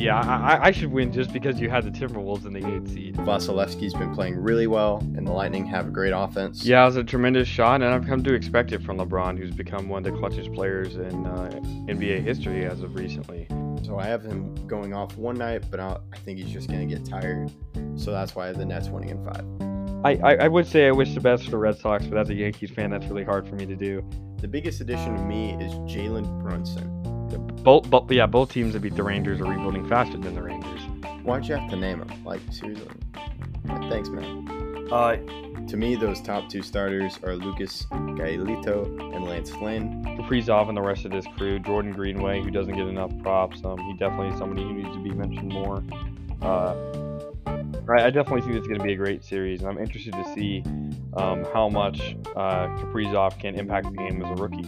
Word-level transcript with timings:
Yeah, 0.00 0.18
I, 0.18 0.68
I 0.68 0.70
should 0.70 0.90
win 0.90 1.12
just 1.12 1.30
because 1.30 1.60
you 1.60 1.68
had 1.68 1.84
the 1.84 1.90
Timberwolves 1.90 2.46
in 2.46 2.54
the 2.54 2.66
eighth 2.66 2.92
seed. 2.92 3.16
Vasilevskiy's 3.16 3.92
been 3.92 4.14
playing 4.14 4.36
really 4.36 4.66
well, 4.66 4.98
and 5.14 5.26
the 5.26 5.32
Lightning 5.32 5.66
have 5.66 5.88
a 5.88 5.90
great 5.90 6.12
offense. 6.12 6.64
Yeah, 6.64 6.82
it 6.82 6.86
was 6.86 6.96
a 6.96 7.04
tremendous 7.04 7.46
shot, 7.46 7.82
and 7.82 7.92
I've 7.92 8.06
come 8.06 8.24
to 8.24 8.32
expect 8.32 8.72
it 8.72 8.82
from 8.82 8.96
LeBron, 8.96 9.36
who's 9.38 9.50
become 9.50 9.90
one 9.90 10.06
of 10.06 10.12
the 10.12 10.18
clutchest 10.18 10.54
players 10.54 10.96
in 10.96 11.26
uh, 11.26 11.50
NBA 11.86 12.22
history 12.22 12.64
as 12.64 12.80
of 12.80 12.94
recently. 12.94 13.46
So 13.82 13.98
I 13.98 14.06
have 14.06 14.22
him 14.22 14.54
going 14.66 14.94
off 14.94 15.16
one 15.18 15.36
night, 15.36 15.64
but 15.70 15.80
I 15.80 15.98
I 16.12 16.16
think 16.18 16.38
he's 16.38 16.50
just 16.50 16.68
going 16.68 16.88
to 16.88 16.94
get 16.94 17.04
tired. 17.04 17.50
So 17.96 18.10
that's 18.10 18.34
why 18.34 18.52
the 18.52 18.64
Nets 18.64 18.88
winning 18.88 19.10
in 19.10 19.24
five. 19.24 19.44
I, 20.02 20.16
I, 20.24 20.44
I 20.44 20.48
would 20.48 20.66
say 20.66 20.86
I 20.86 20.92
wish 20.92 21.12
the 21.12 21.20
best 21.20 21.44
for 21.44 21.50
the 21.50 21.58
Red 21.58 21.76
Sox, 21.76 22.06
but 22.06 22.16
as 22.16 22.30
a 22.30 22.34
Yankees 22.34 22.70
fan, 22.70 22.88
that's 22.90 23.04
really 23.06 23.24
hard 23.24 23.46
for 23.46 23.54
me 23.54 23.66
to 23.66 23.76
do. 23.76 24.02
The 24.38 24.48
biggest 24.48 24.80
addition 24.80 25.14
to 25.14 25.22
me 25.24 25.52
is 25.62 25.74
Jalen 25.80 26.40
Brunson. 26.40 27.09
Both, 27.38 27.90
both, 27.90 28.10
yeah, 28.10 28.26
both 28.26 28.52
teams 28.52 28.72
that 28.72 28.80
beat 28.80 28.96
the 28.96 29.02
Rangers 29.02 29.40
are 29.40 29.44
rebuilding 29.44 29.88
faster 29.88 30.18
than 30.18 30.34
the 30.34 30.42
Rangers. 30.42 30.80
Why'd 31.22 31.46
you 31.46 31.56
have 31.56 31.70
to 31.70 31.76
name 31.76 32.02
him? 32.02 32.24
Like, 32.24 32.40
seriously. 32.50 32.88
Thanks, 33.88 34.08
man. 34.08 34.88
Uh, 34.90 35.16
To 35.68 35.76
me, 35.76 35.94
those 35.94 36.20
top 36.20 36.48
two 36.48 36.62
starters 36.62 37.20
are 37.22 37.36
Lucas 37.36 37.86
Giolito 37.92 39.14
and 39.14 39.24
Lance 39.24 39.52
Lynn. 39.52 40.02
Kaprizov 40.18 40.68
and 40.68 40.76
the 40.76 40.82
rest 40.82 41.04
of 41.04 41.12
his 41.12 41.24
crew. 41.36 41.60
Jordan 41.60 41.92
Greenway, 41.92 42.42
who 42.42 42.50
doesn't 42.50 42.74
get 42.74 42.88
enough 42.88 43.12
props. 43.22 43.62
Um, 43.64 43.78
he 43.78 43.92
definitely 43.96 44.28
is 44.28 44.38
somebody 44.38 44.62
who 44.62 44.72
needs 44.72 44.88
to 44.96 45.00
be 45.00 45.10
mentioned 45.10 45.52
more. 45.52 45.84
Uh, 46.42 46.74
I 47.88 48.06
I 48.06 48.10
definitely 48.10 48.40
think 48.40 48.56
it's 48.56 48.66
going 48.66 48.80
to 48.80 48.84
be 48.84 48.94
a 48.94 48.96
great 48.96 49.22
series, 49.22 49.60
and 49.60 49.68
I'm 49.68 49.78
interested 49.78 50.12
to 50.14 50.24
see 50.34 50.64
um, 51.14 51.44
how 51.52 51.68
much 51.68 52.16
uh, 52.34 52.66
Kaprizov 52.78 53.38
can 53.38 53.54
impact 53.54 53.92
the 53.92 53.96
game 53.96 54.24
as 54.24 54.30
a 54.30 54.42
rookie. 54.42 54.66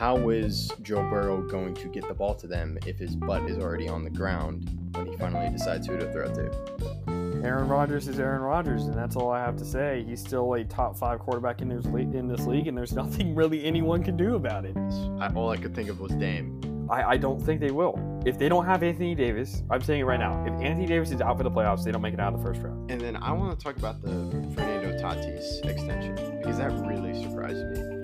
How 0.00 0.30
is 0.30 0.72
Joe 0.80 1.02
Burrow 1.10 1.42
going 1.42 1.74
to 1.74 1.86
get 1.86 2.08
the 2.08 2.14
ball 2.14 2.34
to 2.36 2.46
them 2.46 2.78
if 2.86 2.98
his 2.98 3.14
butt 3.14 3.42
is 3.50 3.58
already 3.58 3.86
on 3.86 4.02
the 4.02 4.08
ground 4.08 4.70
when 4.94 5.06
he 5.06 5.14
finally 5.18 5.50
decides 5.50 5.86
who 5.86 5.98
to 5.98 6.10
throw 6.10 6.24
to? 6.24 7.44
Aaron 7.44 7.68
Rodgers 7.68 8.08
is 8.08 8.18
Aaron 8.18 8.40
Rodgers, 8.40 8.86
and 8.86 8.94
that's 8.94 9.14
all 9.14 9.30
I 9.30 9.40
have 9.40 9.58
to 9.58 9.64
say. 9.66 10.02
He's 10.08 10.18
still 10.18 10.54
a 10.54 10.64
top 10.64 10.96
five 10.96 11.18
quarterback 11.18 11.60
in 11.60 11.68
this 11.68 11.84
league, 11.84 12.14
in 12.14 12.28
this 12.28 12.46
league 12.46 12.66
and 12.66 12.78
there's 12.78 12.92
nothing 12.94 13.34
really 13.34 13.62
anyone 13.62 14.02
can 14.02 14.16
do 14.16 14.36
about 14.36 14.64
it. 14.64 14.74
I, 15.20 15.30
all 15.34 15.50
I 15.50 15.58
could 15.58 15.74
think 15.74 15.90
of 15.90 16.00
was 16.00 16.12
Dame. 16.12 16.88
I, 16.88 17.02
I 17.02 17.16
don't 17.18 17.38
think 17.38 17.60
they 17.60 17.70
will. 17.70 18.22
If 18.24 18.38
they 18.38 18.48
don't 18.48 18.64
have 18.64 18.82
Anthony 18.82 19.14
Davis, 19.14 19.64
I'm 19.68 19.82
saying 19.82 20.00
it 20.00 20.04
right 20.04 20.18
now. 20.18 20.42
If 20.46 20.54
Anthony 20.62 20.86
Davis 20.86 21.10
is 21.10 21.20
out 21.20 21.36
for 21.36 21.44
the 21.44 21.50
playoffs, 21.50 21.84
they 21.84 21.92
don't 21.92 22.00
make 22.00 22.14
it 22.14 22.20
out 22.20 22.32
of 22.32 22.40
the 22.40 22.46
first 22.46 22.62
round. 22.62 22.90
And 22.90 22.98
then 23.02 23.16
I 23.16 23.32
want 23.32 23.58
to 23.58 23.62
talk 23.62 23.76
about 23.76 24.00
the 24.00 24.08
Fernando 24.54 24.98
Tatis 24.98 25.62
extension 25.66 26.14
because 26.38 26.56
that 26.56 26.72
really 26.88 27.22
surprised 27.22 27.66
me 27.66 27.99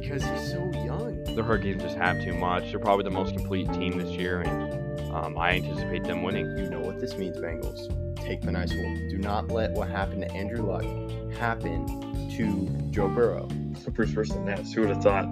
because 0.00 0.22
he's 0.22 0.50
so 0.50 0.70
young. 0.84 1.22
The 1.24 1.42
Hurricanes 1.42 1.82
just 1.82 1.96
have 1.96 2.22
too 2.22 2.34
much. 2.34 2.70
They're 2.70 2.80
probably 2.80 3.04
the 3.04 3.10
most 3.10 3.34
complete 3.34 3.72
team 3.72 3.98
this 3.98 4.10
year, 4.10 4.40
and 4.40 5.00
um, 5.12 5.38
I 5.38 5.52
anticipate 5.52 6.04
them 6.04 6.22
winning. 6.22 6.46
You 6.58 6.70
know 6.70 6.80
what 6.80 7.00
this 7.00 7.16
means, 7.16 7.36
Bengals. 7.38 8.16
Take 8.16 8.42
the 8.42 8.52
nice 8.52 8.72
one. 8.72 9.08
Do 9.10 9.18
not 9.18 9.48
let 9.48 9.72
what 9.72 9.88
happened 9.88 10.22
to 10.22 10.32
Andrew 10.32 10.64
Luck 10.66 10.84
happen 11.34 11.86
to 12.36 12.90
Joe 12.90 13.08
Burrow. 13.08 13.48
Clippers 13.82 14.10
versus 14.10 14.34
the 14.34 14.40
Nets. 14.40 14.72
Who 14.72 14.82
would 14.82 14.90
have 14.90 15.02
thought 15.02 15.26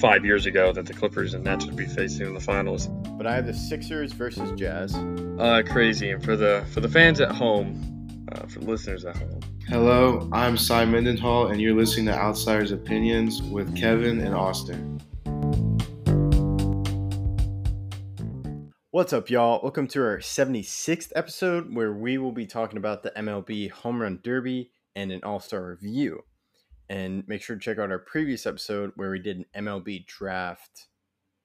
five 0.00 0.24
years 0.24 0.46
ago 0.46 0.72
that 0.72 0.86
the 0.86 0.92
Clippers 0.92 1.34
and 1.34 1.44
Nets 1.44 1.66
would 1.66 1.76
be 1.76 1.86
facing 1.86 2.26
in 2.26 2.34
the 2.34 2.40
finals? 2.40 2.88
But 3.16 3.26
I 3.26 3.34
have 3.34 3.46
the 3.46 3.54
Sixers 3.54 4.12
versus 4.12 4.50
Jazz. 4.58 4.94
Uh, 4.94 5.62
crazy. 5.66 6.10
And 6.10 6.22
for 6.22 6.36
the 6.36 6.64
for 6.72 6.80
the 6.80 6.88
fans 6.88 7.20
at 7.20 7.30
home, 7.32 8.26
uh, 8.32 8.46
for 8.46 8.58
the 8.60 8.66
listeners 8.66 9.04
at 9.04 9.16
home, 9.16 9.40
Hello, 9.68 10.28
I'm 10.32 10.56
Cy 10.56 10.84
Mendenhall, 10.84 11.46
and 11.46 11.60
you're 11.60 11.74
listening 11.74 12.06
to 12.06 12.14
Outsiders 12.14 12.72
Opinions 12.72 13.42
with 13.42 13.74
Kevin 13.76 14.20
and 14.20 14.34
Austin. 14.34 15.00
What's 18.90 19.12
up, 19.12 19.30
y'all? 19.30 19.60
Welcome 19.62 19.86
to 19.88 20.02
our 20.02 20.18
76th 20.18 21.12
episode 21.14 21.74
where 21.74 21.92
we 21.92 22.18
will 22.18 22.32
be 22.32 22.44
talking 22.44 22.76
about 22.76 23.02
the 23.02 23.12
MLB 23.16 23.70
Home 23.70 24.02
Run 24.02 24.18
Derby 24.22 24.72
and 24.96 25.12
an 25.12 25.22
All 25.22 25.40
Star 25.40 25.64
review. 25.64 26.24
And 26.90 27.26
make 27.26 27.40
sure 27.40 27.56
to 27.56 27.62
check 27.62 27.78
out 27.78 27.90
our 27.90 28.00
previous 28.00 28.46
episode 28.46 28.92
where 28.96 29.10
we 29.10 29.20
did 29.20 29.38
an 29.38 29.64
MLB 29.64 30.06
draft 30.06 30.88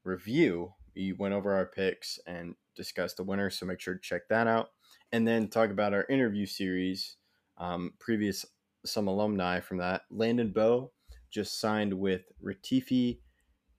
review. 0.04 0.74
We 0.96 1.14
went 1.14 1.36
over 1.36 1.54
our 1.54 1.68
picks 1.68 2.20
and 2.26 2.56
discussed 2.76 3.18
the 3.18 3.24
winner, 3.24 3.50
so 3.50 3.66
make 3.66 3.80
sure 3.80 3.94
to 3.94 4.02
check 4.02 4.28
that 4.30 4.48
out. 4.48 4.72
And 5.14 5.26
then 5.26 5.48
talk 5.48 5.70
about 5.70 5.94
our 5.94 6.06
interview 6.10 6.48
series. 6.48 7.16
Um, 7.58 7.94
previous 8.00 8.46
some 8.86 9.08
alumni 9.08 9.60
from 9.60 9.78
that. 9.78 10.04
Landon 10.10 10.52
Bow 10.52 10.92
just 11.30 11.60
signed 11.60 11.94
with 11.94 12.32
Retifi 12.44 13.20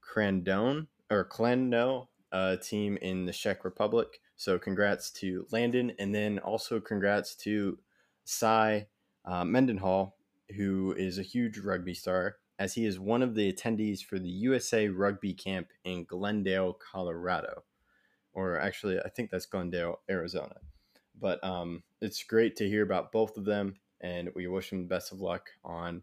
Crandone 0.03 0.87
or 1.11 1.25
Clendo, 1.25 2.09
a 2.33 2.57
team 2.57 2.99
in 3.01 3.25
the 3.25 3.33
Czech 3.33 3.65
Republic. 3.65 4.21
So 4.37 4.59
congrats 4.59 5.11
to 5.13 5.47
Landon, 5.51 5.93
and 5.99 6.15
then 6.15 6.39
also 6.39 6.79
congrats 6.81 7.35
to 7.37 7.79
Cy 8.25 8.87
uh, 9.25 9.45
Mendenhall, 9.45 10.17
who 10.57 10.95
is 10.97 11.19
a 11.19 11.23
huge 11.23 11.59
rugby 11.59 11.95
star, 11.95 12.37
as 12.59 12.75
he 12.75 12.87
is 12.87 12.99
one 13.01 13.23
of 13.23 13.35
the 13.35 13.53
attendees 13.53 14.01
for 14.01 14.19
the 14.19 14.29
USA 14.29 14.89
Rugby 14.89 15.35
Camp 15.35 15.69
in 15.85 16.05
Glendale, 16.05 16.75
Colorado, 16.75 17.65
or 18.33 18.61
actually, 18.61 19.01
I 19.01 19.09
think 19.09 19.31
that's 19.31 19.47
Glendale, 19.47 20.01
Arizona. 20.09 20.57
But 21.21 21.43
um, 21.45 21.83
it's 22.01 22.23
great 22.23 22.57
to 22.57 22.69
hear 22.69 22.83
about 22.83 23.13
both 23.13 23.37
of 23.37 23.45
them, 23.45 23.77
and 24.01 24.31
we 24.35 24.47
wish 24.47 24.71
them 24.71 24.83
the 24.83 24.95
best 24.95 25.13
of 25.13 25.21
luck 25.21 25.51
on 25.65 26.03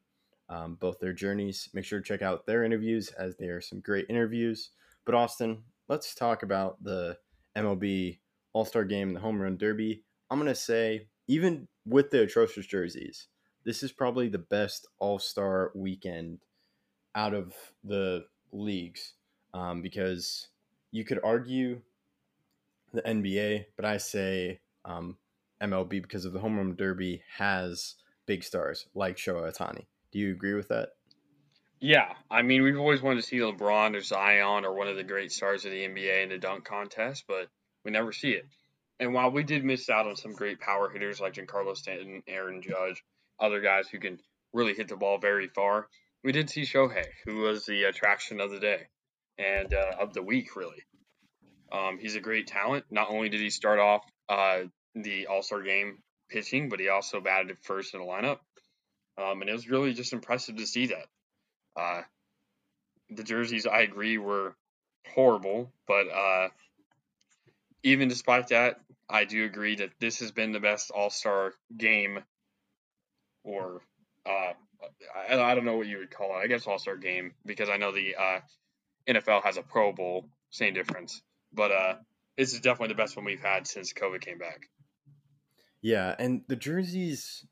um, 0.50 0.76
both 0.76 1.00
their 1.00 1.14
journeys. 1.14 1.70
Make 1.74 1.86
sure 1.86 2.00
to 2.00 2.06
check 2.06 2.22
out 2.22 2.46
their 2.46 2.64
interviews, 2.64 3.10
as 3.18 3.36
they 3.38 3.48
are 3.48 3.62
some 3.62 3.80
great 3.80 4.06
interviews. 4.10 4.72
But 5.06 5.16
Austin, 5.16 5.64
let's 5.88 6.16
talk 6.16 6.44
about 6.44 6.84
the 6.84 7.18
MLB 7.56 8.20
All 8.54 8.66
Star 8.66 8.84
Game 8.84 9.10
and 9.10 9.18
the 9.18 9.22
Home 9.22 9.42
Run 9.42 9.58
Derby. 9.58 10.04
I'm 10.30 10.40
gonna 10.40 10.56
say, 10.56 11.08
even 11.28 11.68
with 11.86 12.12
the 12.12 12.24
atrocious 12.24 12.66
jerseys, 12.66 13.28
this 13.64 13.84
is 13.84 13.92
probably 13.92 14.28
the 14.28 14.38
best 14.38 14.88
All 15.00 15.20
Star 15.20 15.72
weekend 15.76 16.40
out 17.16 17.34
of 17.34 17.54
the 17.84 18.26
leagues 18.52 19.14
um, 19.54 19.82
because 19.82 20.50
you 20.92 21.06
could 21.06 21.20
argue 21.24 21.82
the 22.94 23.02
NBA, 23.02 23.66
but 23.76 23.86
I 23.86 23.98
say 23.98 24.60
um, 24.86 25.18
MLB 25.62 26.02
because 26.02 26.26
of 26.26 26.34
the 26.34 26.40
Home 26.40 26.58
Run 26.58 26.76
Derby 26.76 27.22
has 27.38 27.96
big 28.26 28.44
stars 28.44 28.88
like 28.96 29.18
Shohei 29.18 29.52
Ohtani. 29.52 29.86
Do 30.12 30.20
you 30.20 30.32
agree 30.32 30.54
with 30.54 30.70
that? 30.70 30.90
yeah. 31.80 32.14
I 32.32 32.42
mean, 32.42 32.64
we've 32.64 32.80
always 32.80 33.02
wanted 33.02 33.22
to 33.22 33.28
see 33.28 33.38
LeBron 33.38 33.96
or 33.96 34.02
Zion 34.02 34.66
or 34.66 34.74
one 34.74 34.88
of 34.88 34.96
the 34.96 35.04
great 35.04 35.32
stars 35.32 35.66
of 35.66 35.72
the 35.72 35.86
NBA 35.86 36.24
in 36.24 36.30
the 36.30 36.38
dunk 36.38 36.66
contest, 36.66 37.26
but 37.28 37.48
we 37.84 37.92
never 37.92 38.12
see 38.12 38.32
it. 38.32 38.46
And 39.00 39.14
while 39.14 39.30
we 39.30 39.44
did 39.44 39.64
miss 39.64 39.90
out 39.90 40.08
on 40.08 40.16
some 40.16 40.32
great 40.32 40.60
power 40.60 40.90
hitters 40.90 41.20
like 41.20 41.34
Giancarlo 41.34 41.76
Stanton, 41.76 42.24
Aaron 42.28 42.62
Judge, 42.62 43.04
other 43.40 43.60
guys 43.60 43.88
who 43.88 44.00
can 44.00 44.20
really 44.54 44.74
hit 44.74 44.88
the 44.88 44.96
ball 44.96 45.18
very 45.18 45.48
far, 45.50 45.88
we 46.24 46.32
did 46.32 46.50
see 46.50 46.62
Shohei, 46.62 47.06
who 47.26 47.42
was 47.42 47.66
the 47.66 47.84
attraction 47.84 48.40
of 48.40 48.52
the 48.52 48.60
day 48.60 48.88
and 49.38 49.74
uh, 49.74 49.98
of 50.00 50.14
the 50.14 50.24
week, 50.24 50.56
really. 50.56 50.82
Um, 51.76 51.98
he's 52.00 52.16
a 52.16 52.22
great 52.22 52.48
talent. 52.48 52.86
Not 52.90 53.10
only 53.10 53.30
did 53.30 53.42
he 53.42 53.50
start 53.50 53.80
off 53.80 54.06
uh, 54.30 54.62
the 54.94 55.28
All 55.28 55.42
Star 55.42 55.62
game 55.62 56.00
pitching, 56.30 56.70
but 56.70 56.80
he 56.80 56.90
also 56.90 57.20
batted 57.20 57.58
first 57.64 57.94
in 57.94 58.00
the 58.00 58.06
lineup. 58.06 58.40
Um, 59.18 59.42
and 59.42 59.50
it 59.50 59.54
was 59.54 59.70
really 59.70 59.94
just 59.94 60.14
impressive 60.14 60.58
to 60.58 60.68
see 60.68 60.88
that. 60.88 61.08
Uh, 61.76 62.02
the 63.10 63.24
jerseys, 63.24 63.66
I 63.66 63.82
agree, 63.82 64.18
were 64.18 64.56
horrible, 65.14 65.72
but 65.88 66.08
uh, 66.10 66.50
even 67.84 68.08
despite 68.08 68.48
that, 68.50 68.80
I 69.10 69.26
do 69.26 69.46
agree 69.46 69.76
that 69.76 69.92
this 70.00 70.20
has 70.20 70.32
been 70.32 70.52
the 70.52 70.60
best 70.60 70.92
All 70.92 71.10
Star 71.10 71.54
game, 71.76 72.20
or 73.44 73.82
uh, 74.26 74.54
I, 75.30 75.40
I 75.40 75.56
don't 75.56 75.66
know 75.66 75.78
what 75.78 75.88
you 75.88 76.00
would 76.00 76.12
call 76.12 76.38
it. 76.38 76.44
I 76.44 76.48
guess 76.48 76.68
All 76.68 76.80
Star 76.80 76.96
game 76.96 77.34
because 77.46 77.70
I 77.70 77.78
know 77.78 77.92
the 77.92 78.16
uh, 78.16 78.40
NFL 79.08 79.44
has 79.44 79.58
a 79.58 79.62
Pro 79.62 79.92
Bowl, 79.92 80.26
same 80.50 80.74
difference, 80.74 81.22
but 81.56 81.72
uh, 81.72 81.96
this 82.38 82.54
is 82.54 82.60
definitely 82.60 82.94
the 82.94 83.02
best 83.02 83.16
one 83.16 83.26
we've 83.26 83.42
had 83.42 83.68
since 83.68 83.94
COVID 83.94 84.22
came 84.22 84.38
back. 84.38 84.70
Yeah, 85.82 86.16
and 86.18 86.42
the 86.48 86.56
jerseys 86.56 87.46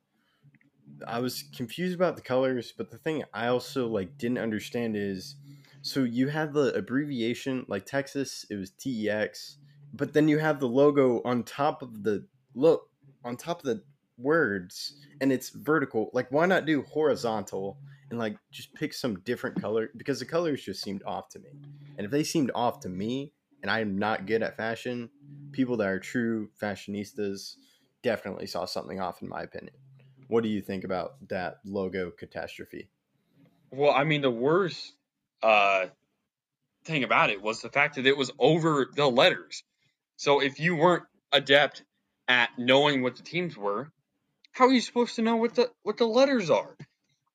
I 1.07 1.19
was 1.19 1.43
confused 1.55 1.95
about 1.95 2.15
the 2.15 2.21
colors, 2.21 2.73
but 2.75 2.91
the 2.91 2.97
thing 2.97 3.23
I 3.33 3.47
also 3.47 3.87
like 3.87 4.17
didn't 4.17 4.37
understand 4.37 4.95
is 4.95 5.35
so 5.81 6.03
you 6.03 6.27
have 6.29 6.53
the 6.53 6.73
abbreviation 6.73 7.65
like 7.67 7.85
Texas, 7.85 8.45
it 8.49 8.55
was 8.55 8.71
TEX, 8.71 9.57
but 9.93 10.13
then 10.13 10.27
you 10.27 10.39
have 10.39 10.59
the 10.59 10.67
logo 10.67 11.21
on 11.25 11.43
top 11.43 11.81
of 11.81 12.03
the 12.03 12.25
look 12.55 12.89
on 13.23 13.37
top 13.37 13.59
of 13.59 13.65
the 13.65 13.83
words 14.17 15.01
and 15.21 15.31
it's 15.31 15.49
vertical. 15.49 16.09
Like 16.13 16.31
why 16.31 16.45
not 16.45 16.65
do 16.65 16.83
horizontal 16.83 17.77
and 18.09 18.19
like 18.19 18.37
just 18.51 18.73
pick 18.73 18.93
some 18.93 19.19
different 19.21 19.61
color 19.61 19.89
because 19.97 20.19
the 20.19 20.25
colors 20.25 20.63
just 20.63 20.81
seemed 20.81 21.03
off 21.03 21.29
to 21.29 21.39
me. 21.39 21.49
And 21.97 22.05
if 22.05 22.11
they 22.11 22.23
seemed 22.23 22.51
off 22.55 22.79
to 22.81 22.89
me 22.89 23.33
and 23.63 23.71
I'm 23.71 23.97
not 23.97 24.27
good 24.27 24.43
at 24.43 24.57
fashion, 24.57 25.09
people 25.53 25.77
that 25.77 25.87
are 25.87 25.99
true 25.99 26.49
fashionistas 26.61 27.55
definitely 28.03 28.45
saw 28.45 28.65
something 28.65 28.99
off 28.99 29.21
in 29.21 29.29
my 29.29 29.41
opinion. 29.41 29.73
What 30.27 30.43
do 30.43 30.49
you 30.49 30.61
think 30.61 30.83
about 30.83 31.13
that 31.29 31.59
logo 31.65 32.11
catastrophe? 32.11 32.89
Well, 33.71 33.91
I 33.91 34.03
mean, 34.03 34.21
the 34.21 34.29
worst 34.29 34.93
uh, 35.41 35.85
thing 36.83 37.03
about 37.03 37.29
it 37.29 37.41
was 37.41 37.61
the 37.61 37.69
fact 37.69 37.95
that 37.95 38.05
it 38.05 38.17
was 38.17 38.31
over 38.37 38.89
the 38.93 39.07
letters. 39.07 39.63
So 40.17 40.41
if 40.41 40.59
you 40.59 40.75
weren't 40.75 41.03
adept 41.31 41.83
at 42.27 42.49
knowing 42.57 43.01
what 43.01 43.15
the 43.15 43.23
teams 43.23 43.57
were, 43.57 43.89
how 44.51 44.67
are 44.67 44.73
you 44.73 44.81
supposed 44.81 45.15
to 45.15 45.21
know 45.21 45.37
what 45.37 45.55
the 45.55 45.71
what 45.81 45.97
the 45.97 46.05
letters 46.05 46.49
are? 46.49 46.75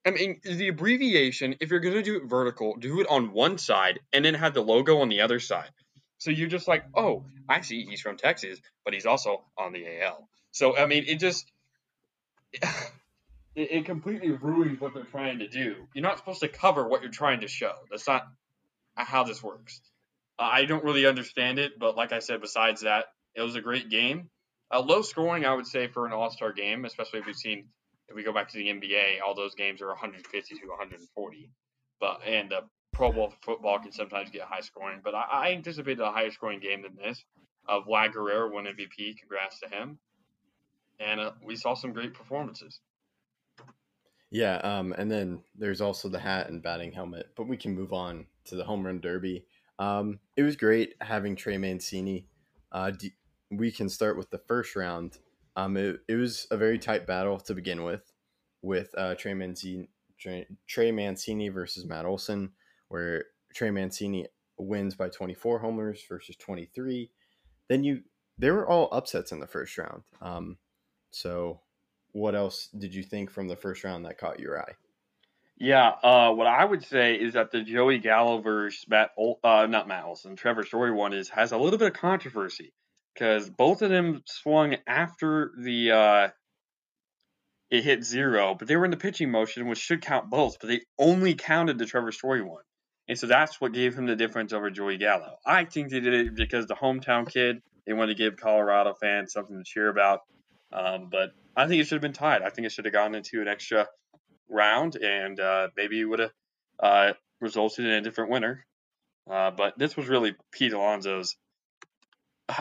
I 0.06 0.10
mean, 0.10 0.40
the 0.44 0.68
abbreviation, 0.68 1.56
if 1.60 1.70
you're 1.70 1.80
going 1.80 1.94
to 1.94 2.02
do 2.02 2.16
it 2.16 2.28
vertical, 2.28 2.76
do 2.76 3.00
it 3.00 3.06
on 3.10 3.32
one 3.32 3.58
side 3.58 4.00
and 4.12 4.24
then 4.24 4.34
have 4.34 4.54
the 4.54 4.62
logo 4.62 4.98
on 5.00 5.08
the 5.08 5.20
other 5.20 5.40
side. 5.40 5.70
So 6.18 6.30
you're 6.30 6.48
just 6.48 6.68
like, 6.68 6.84
oh, 6.94 7.24
I 7.48 7.60
see 7.60 7.84
he's 7.84 8.00
from 8.00 8.16
Texas, 8.16 8.60
but 8.84 8.94
he's 8.94 9.06
also 9.06 9.44
on 9.56 9.72
the 9.72 9.84
AL. 10.02 10.28
So, 10.50 10.76
I 10.76 10.86
mean, 10.86 11.04
it 11.06 11.20
just, 11.20 11.50
it, 12.52 12.62
it 13.54 13.84
completely 13.84 14.30
ruins 14.30 14.80
what 14.80 14.94
they're 14.94 15.04
trying 15.04 15.38
to 15.38 15.48
do. 15.48 15.76
You're 15.94 16.02
not 16.02 16.18
supposed 16.18 16.40
to 16.40 16.48
cover 16.48 16.86
what 16.86 17.02
you're 17.02 17.10
trying 17.10 17.40
to 17.40 17.48
show. 17.48 17.72
That's 17.90 18.06
not 18.06 18.26
how 18.96 19.24
this 19.24 19.42
works. 19.42 19.80
I 20.38 20.64
don't 20.64 20.84
really 20.84 21.06
understand 21.06 21.58
it, 21.58 21.78
but 21.78 21.96
like 21.96 22.12
I 22.12 22.20
said, 22.20 22.40
besides 22.40 22.82
that, 22.82 23.06
it 23.34 23.42
was 23.42 23.56
a 23.56 23.60
great 23.60 23.88
game. 23.88 24.30
Low 24.72 25.02
scoring, 25.02 25.44
I 25.46 25.54
would 25.54 25.66
say, 25.66 25.88
for 25.88 26.06
an 26.06 26.12
All 26.12 26.30
Star 26.30 26.52
game, 26.52 26.84
especially 26.84 27.20
if 27.20 27.26
we've 27.26 27.36
seen 27.36 27.68
if 28.08 28.16
we 28.16 28.22
go 28.22 28.32
back 28.32 28.48
to 28.48 28.58
the 28.58 28.68
NBA, 28.68 29.20
all 29.24 29.34
those 29.34 29.54
games 29.54 29.82
are 29.82 29.88
150 29.88 30.54
to 30.54 30.66
140. 30.66 31.50
But 32.00 32.20
and 32.26 32.52
uh, 32.52 32.62
Pro 32.98 33.12
Bowl 33.12 33.32
football 33.42 33.78
can 33.78 33.92
sometimes 33.92 34.28
get 34.28 34.42
high 34.42 34.60
scoring, 34.60 34.98
but 35.04 35.14
I, 35.14 35.22
I 35.30 35.52
anticipated 35.52 36.00
a 36.00 36.10
higher 36.10 36.32
scoring 36.32 36.58
game 36.58 36.82
than 36.82 36.96
this. 36.96 37.24
Uh, 37.68 37.78
Vlad 37.80 38.12
Guerrero 38.12 38.50
won 38.52 38.64
MVP. 38.64 39.16
Congrats 39.16 39.60
to 39.60 39.68
him. 39.68 40.00
And 40.98 41.20
uh, 41.20 41.30
we 41.44 41.54
saw 41.54 41.74
some 41.74 41.92
great 41.92 42.12
performances. 42.12 42.80
Yeah, 44.32 44.56
um, 44.56 44.92
and 44.98 45.08
then 45.08 45.44
there's 45.56 45.80
also 45.80 46.08
the 46.08 46.18
hat 46.18 46.50
and 46.50 46.60
batting 46.60 46.90
helmet, 46.90 47.28
but 47.36 47.46
we 47.46 47.56
can 47.56 47.72
move 47.72 47.92
on 47.92 48.26
to 48.46 48.56
the 48.56 48.64
home 48.64 48.84
run 48.84 49.00
derby. 49.00 49.44
Um, 49.78 50.18
it 50.36 50.42
was 50.42 50.56
great 50.56 50.94
having 51.00 51.36
Trey 51.36 51.56
Mancini. 51.56 52.26
Uh, 52.72 52.90
d- 52.90 53.14
we 53.52 53.70
can 53.70 53.88
start 53.88 54.18
with 54.18 54.30
the 54.30 54.42
first 54.48 54.74
round. 54.74 55.18
Um, 55.54 55.76
it, 55.76 56.00
it 56.08 56.16
was 56.16 56.48
a 56.50 56.56
very 56.56 56.80
tight 56.80 57.06
battle 57.06 57.38
to 57.38 57.54
begin 57.54 57.84
with, 57.84 58.12
with 58.60 58.92
uh, 58.98 59.14
Trey 59.14 59.34
Mancini, 59.34 59.88
Trey, 60.18 60.48
Trey 60.66 60.90
Mancini 60.90 61.48
versus 61.48 61.84
Matt 61.86 62.04
Olson, 62.04 62.50
where 62.88 63.24
Trey 63.54 63.70
Mancini 63.70 64.26
wins 64.58 64.94
by 64.94 65.08
24 65.08 65.60
homers 65.60 66.02
versus 66.08 66.36
23. 66.36 67.10
Then 67.68 67.84
you, 67.84 68.02
they 68.38 68.50
were 68.50 68.68
all 68.68 68.88
upsets 68.92 69.32
in 69.32 69.40
the 69.40 69.46
first 69.46 69.76
round. 69.78 70.02
Um, 70.20 70.58
so, 71.10 71.60
what 72.12 72.34
else 72.34 72.68
did 72.76 72.94
you 72.94 73.02
think 73.02 73.30
from 73.30 73.48
the 73.48 73.56
first 73.56 73.84
round 73.84 74.04
that 74.04 74.18
caught 74.18 74.40
your 74.40 74.60
eye? 74.60 74.72
Yeah, 75.60 75.88
uh, 76.02 76.32
what 76.32 76.46
I 76.46 76.64
would 76.64 76.84
say 76.84 77.14
is 77.14 77.34
that 77.34 77.50
the 77.50 77.62
Joey 77.62 77.98
Gallo 77.98 78.40
versus 78.40 78.84
Matt, 78.88 79.10
Ol- 79.18 79.40
uh, 79.42 79.66
not 79.66 79.88
Matt 79.88 80.04
Olson, 80.04 80.36
Trevor 80.36 80.64
Story 80.64 80.92
one 80.92 81.12
is 81.12 81.28
has 81.30 81.50
a 81.50 81.58
little 81.58 81.78
bit 81.78 81.88
of 81.88 81.94
controversy 81.94 82.72
because 83.12 83.50
both 83.50 83.82
of 83.82 83.90
them 83.90 84.22
swung 84.24 84.76
after 84.86 85.50
the 85.58 85.90
uh, 85.90 86.28
it 87.70 87.84
hit 87.84 88.04
zero, 88.04 88.54
but 88.54 88.68
they 88.68 88.76
were 88.76 88.84
in 88.84 88.92
the 88.92 88.96
pitching 88.96 89.30
motion, 89.30 89.66
which 89.66 89.78
should 89.78 90.00
count 90.00 90.30
both, 90.30 90.58
but 90.60 90.68
they 90.68 90.80
only 90.98 91.34
counted 91.34 91.78
the 91.78 91.86
Trevor 91.86 92.12
Story 92.12 92.42
one. 92.42 92.62
And 93.08 93.18
so 93.18 93.26
that's 93.26 93.60
what 93.60 93.72
gave 93.72 93.94
him 93.94 94.06
the 94.06 94.16
difference 94.16 94.52
over 94.52 94.70
Joey 94.70 94.98
Gallo. 94.98 95.38
I 95.44 95.64
think 95.64 95.88
they 95.88 96.00
did 96.00 96.14
it 96.14 96.34
because 96.34 96.66
the 96.66 96.74
hometown 96.74 97.30
kid, 97.30 97.62
they 97.86 97.94
wanted 97.94 98.16
to 98.16 98.22
give 98.22 98.36
Colorado 98.36 98.94
fans 98.94 99.32
something 99.32 99.56
to 99.56 99.64
cheer 99.64 99.88
about. 99.88 100.20
Um, 100.72 101.08
but 101.10 101.30
I 101.56 101.66
think 101.66 101.80
it 101.80 101.86
should 101.86 101.96
have 101.96 102.02
been 102.02 102.12
tied. 102.12 102.42
I 102.42 102.50
think 102.50 102.66
it 102.66 102.72
should 102.72 102.84
have 102.84 102.92
gone 102.92 103.14
into 103.14 103.40
an 103.40 103.48
extra 103.48 103.86
round, 104.48 104.96
and 104.96 105.40
uh, 105.40 105.68
maybe 105.76 106.00
it 106.00 106.04
would 106.04 106.18
have 106.18 106.32
uh, 106.78 107.12
resulted 107.40 107.86
in 107.86 107.92
a 107.92 108.00
different 108.02 108.30
winner. 108.30 108.66
Uh, 109.30 109.50
but 109.50 109.78
this 109.78 109.96
was 109.96 110.08
really 110.08 110.34
Pete 110.52 110.72
Alonso's 110.72 111.36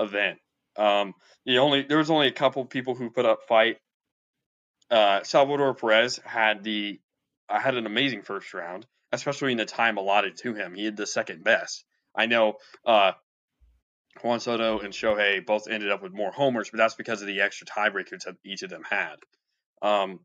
event. 0.00 0.38
Um, 0.76 1.14
the 1.44 1.58
only 1.58 1.82
there 1.82 1.98
was 1.98 2.10
only 2.10 2.28
a 2.28 2.32
couple 2.32 2.64
people 2.64 2.94
who 2.94 3.10
put 3.10 3.24
up 3.24 3.40
fight. 3.48 3.78
Uh, 4.90 5.22
Salvador 5.22 5.74
Perez 5.74 6.20
had 6.24 6.62
the 6.62 7.00
uh, 7.48 7.58
had 7.58 7.76
an 7.76 7.86
amazing 7.86 8.22
first 8.22 8.52
round, 8.54 8.86
especially 9.16 9.52
in 9.52 9.58
the 9.58 9.66
time 9.66 9.96
allotted 9.96 10.36
to 10.38 10.54
him. 10.54 10.74
He 10.74 10.84
had 10.84 10.96
the 10.96 11.06
second 11.06 11.44
best. 11.44 11.84
I 12.14 12.26
know 12.26 12.54
uh, 12.84 13.12
Juan 14.22 14.40
Soto 14.40 14.78
and 14.78 14.92
Shohei 14.92 15.44
both 15.44 15.68
ended 15.68 15.90
up 15.90 16.02
with 16.02 16.12
more 16.12 16.30
homers, 16.30 16.70
but 16.70 16.78
that's 16.78 16.94
because 16.94 17.20
of 17.20 17.26
the 17.26 17.40
extra 17.40 17.66
tiebreakers 17.66 18.24
that 18.24 18.36
each 18.44 18.62
of 18.62 18.70
them 18.70 18.82
had. 18.88 19.16
Um, 19.82 20.20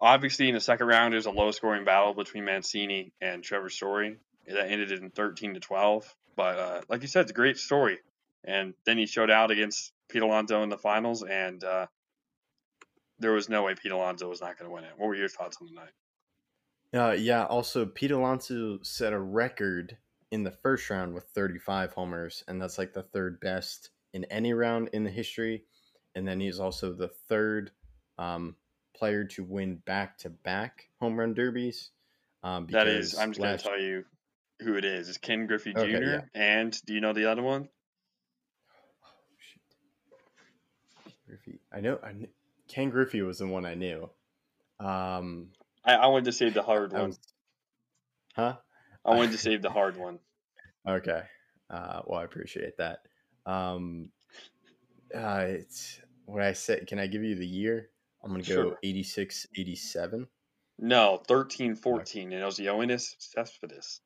obviously, 0.00 0.48
in 0.48 0.54
the 0.54 0.60
second 0.60 0.86
round, 0.86 1.12
there's 1.12 1.26
a 1.26 1.30
low 1.30 1.50
scoring 1.50 1.84
battle 1.84 2.14
between 2.14 2.44
Mancini 2.44 3.12
and 3.20 3.42
Trevor 3.42 3.70
Story 3.70 4.18
that 4.46 4.70
ended 4.70 4.92
in 4.92 5.10
13 5.10 5.54
to 5.54 5.60
12. 5.60 6.14
But 6.36 6.58
uh, 6.58 6.80
like 6.88 7.02
you 7.02 7.08
said, 7.08 7.22
it's 7.22 7.30
a 7.30 7.34
great 7.34 7.56
story. 7.56 7.98
And 8.44 8.74
then 8.84 8.98
he 8.98 9.06
showed 9.06 9.30
out 9.30 9.50
against 9.50 9.92
Pete 10.08 10.22
Alonso 10.22 10.62
in 10.62 10.68
the 10.68 10.78
finals, 10.78 11.24
and 11.24 11.62
uh, 11.64 11.86
there 13.18 13.32
was 13.32 13.48
no 13.48 13.64
way 13.64 13.74
Pete 13.74 13.90
Alonso 13.90 14.28
was 14.28 14.40
not 14.40 14.58
going 14.58 14.68
to 14.68 14.74
win 14.74 14.84
it. 14.84 14.92
What 14.96 15.08
were 15.08 15.16
your 15.16 15.28
thoughts 15.28 15.56
on 15.60 15.66
the 15.66 15.74
night? 15.74 15.90
Uh, 16.96 17.12
yeah, 17.12 17.44
also, 17.44 17.84
Pete 17.84 18.10
Alonso 18.10 18.78
set 18.82 19.12
a 19.12 19.18
record 19.18 19.96
in 20.30 20.42
the 20.44 20.50
first 20.50 20.88
round 20.88 21.14
with 21.14 21.24
35 21.34 21.92
homers, 21.92 22.42
and 22.48 22.60
that's 22.60 22.78
like 22.78 22.92
the 22.92 23.02
third 23.02 23.40
best 23.40 23.90
in 24.12 24.24
any 24.26 24.52
round 24.52 24.90
in 24.92 25.04
the 25.04 25.10
history. 25.10 25.64
And 26.14 26.26
then 26.26 26.40
he's 26.40 26.58
also 26.58 26.92
the 26.92 27.08
third 27.28 27.70
um, 28.18 28.56
player 28.96 29.24
to 29.24 29.44
win 29.44 29.76
back 29.84 30.18
to 30.18 30.30
back 30.30 30.88
home 31.00 31.18
run 31.18 31.34
derbies. 31.34 31.90
Um, 32.42 32.66
that 32.70 32.86
is, 32.86 33.18
I'm 33.18 33.32
just 33.32 33.40
last... 33.40 33.64
going 33.64 33.78
to 33.78 33.80
tell 33.80 33.86
you 33.86 34.04
who 34.60 34.76
it 34.76 34.84
is. 34.84 35.08
It's 35.08 35.18
Ken 35.18 35.46
Griffey 35.46 35.72
Jr. 35.74 35.80
Okay, 35.80 36.00
yeah. 36.00 36.20
And 36.34 36.76
do 36.86 36.94
you 36.94 37.00
know 37.00 37.12
the 37.12 37.30
other 37.30 37.42
one? 37.42 37.68
Griffey. 41.26 41.60
I 41.72 41.80
know. 41.80 41.98
I 42.02 42.12
kn- 42.12 42.28
Ken 42.68 42.90
Griffey 42.90 43.22
was 43.22 43.38
the 43.38 43.46
one 43.46 43.66
I 43.66 43.74
knew. 43.74 44.08
Um, 44.80 45.48
I, 45.86 45.94
I 45.94 46.06
wanted 46.08 46.26
to 46.26 46.32
save 46.32 46.54
the 46.54 46.62
hard 46.62 46.92
one. 46.92 47.08
Was, 47.08 47.18
huh? 48.34 48.56
I 49.04 49.14
wanted 49.14 49.32
to 49.32 49.38
save 49.38 49.62
the 49.62 49.70
hard 49.70 49.96
one. 49.96 50.18
Okay. 50.88 51.22
Uh, 51.68 52.02
well, 52.06 52.20
I 52.20 52.22
appreciate 52.22 52.76
that. 52.76 53.00
Um, 53.44 54.10
uh, 55.12 55.46
it's 55.48 56.00
what 56.24 56.40
I 56.40 56.52
said. 56.52 56.86
Can 56.86 57.00
I 57.00 57.08
give 57.08 57.24
you 57.24 57.34
the 57.34 57.44
year? 57.44 57.90
I'm 58.22 58.30
going 58.30 58.40
to 58.40 58.48
go 58.48 58.62
sure. 58.68 58.78
86, 58.84 59.48
87. 59.56 60.28
No, 60.78 61.20
13, 61.26 61.74
14. 61.74 62.00
Okay. 62.00 62.34
And 62.34 62.40
it 62.40 62.46
was 62.46 62.60
Yoenis 62.60 63.16
Cespedes. 63.18 64.00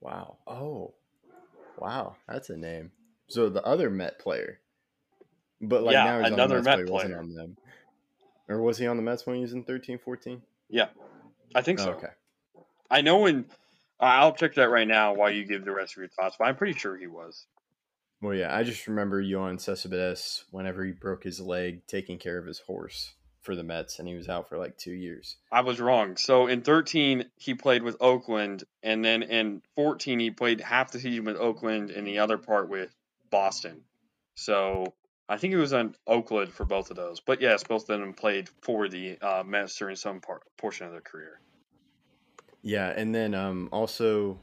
Wow. 0.00 0.38
Oh, 0.46 0.94
wow. 1.78 2.16
That's 2.26 2.48
a 2.48 2.56
name. 2.56 2.90
So 3.28 3.50
the 3.50 3.62
other 3.62 3.90
Met 3.90 4.18
player. 4.18 4.60
But 5.60 5.82
like 5.82 5.92
yeah, 5.92 6.04
now 6.04 6.18
he's 6.20 6.32
another 6.32 6.58
on 6.58 6.64
the 6.64 6.70
Mets, 6.70 6.78
Met 6.78 6.86
player. 6.86 7.08
Wasn't 7.08 7.14
on 7.14 7.34
them. 7.34 7.56
Or 8.48 8.62
was 8.62 8.78
he 8.78 8.86
on 8.86 8.96
the 8.96 9.02
Mets 9.02 9.26
when 9.26 9.36
he 9.36 9.42
was 9.42 9.52
in 9.52 9.62
13, 9.64 9.98
14? 9.98 10.40
Yeah, 10.70 10.88
I 11.54 11.62
think 11.62 11.78
so. 11.78 11.92
Okay. 11.92 12.08
I 12.90 13.02
know 13.02 13.18
when. 13.18 13.46
I'll 14.02 14.32
check 14.32 14.54
that 14.54 14.70
right 14.70 14.88
now 14.88 15.12
while 15.14 15.30
you 15.30 15.44
give 15.44 15.64
the 15.64 15.72
rest 15.72 15.92
of 15.92 15.98
your 15.98 16.08
thoughts, 16.08 16.36
but 16.38 16.46
I'm 16.46 16.56
pretty 16.56 16.78
sure 16.78 16.96
he 16.96 17.06
was. 17.06 17.44
Well, 18.22 18.34
yeah, 18.34 18.54
I 18.54 18.62
just 18.62 18.86
remember 18.86 19.22
Yoenis 19.22 19.60
Cespedes 19.60 20.44
whenever 20.50 20.84
he 20.84 20.92
broke 20.92 21.24
his 21.24 21.38
leg 21.38 21.86
taking 21.86 22.18
care 22.18 22.38
of 22.38 22.46
his 22.46 22.60
horse 22.60 23.12
for 23.42 23.54
the 23.54 23.62
Mets, 23.62 23.98
and 23.98 24.08
he 24.08 24.14
was 24.14 24.28
out 24.28 24.48
for 24.48 24.58
like 24.58 24.76
two 24.76 24.92
years. 24.92 25.36
I 25.50 25.62
was 25.62 25.80
wrong. 25.80 26.16
So 26.16 26.46
in 26.46 26.62
13, 26.62 27.26
he 27.36 27.54
played 27.54 27.82
with 27.82 27.96
Oakland, 28.00 28.64
and 28.82 29.04
then 29.04 29.22
in 29.22 29.62
14, 29.76 30.18
he 30.18 30.30
played 30.30 30.60
half 30.60 30.92
the 30.92 31.00
season 31.00 31.24
with 31.24 31.36
Oakland 31.36 31.90
and 31.90 32.06
the 32.06 32.18
other 32.18 32.38
part 32.38 32.68
with 32.68 32.94
Boston. 33.30 33.82
So 34.34 34.94
I 35.30 35.36
think 35.36 35.54
it 35.54 35.58
was 35.58 35.72
on 35.72 35.94
Oakland 36.08 36.52
for 36.52 36.64
both 36.64 36.90
of 36.90 36.96
those. 36.96 37.20
But 37.20 37.40
yes, 37.40 37.62
both 37.62 37.88
of 37.88 38.00
them 38.00 38.12
played 38.14 38.48
for 38.62 38.88
the 38.88 39.16
uh, 39.22 39.44
Mets 39.46 39.76
during 39.76 39.94
some 39.94 40.20
part, 40.20 40.42
portion 40.58 40.86
of 40.86 40.92
their 40.92 41.00
career. 41.00 41.40
Yeah, 42.62 42.88
and 42.88 43.14
then 43.14 43.32
um, 43.32 43.68
also, 43.70 44.40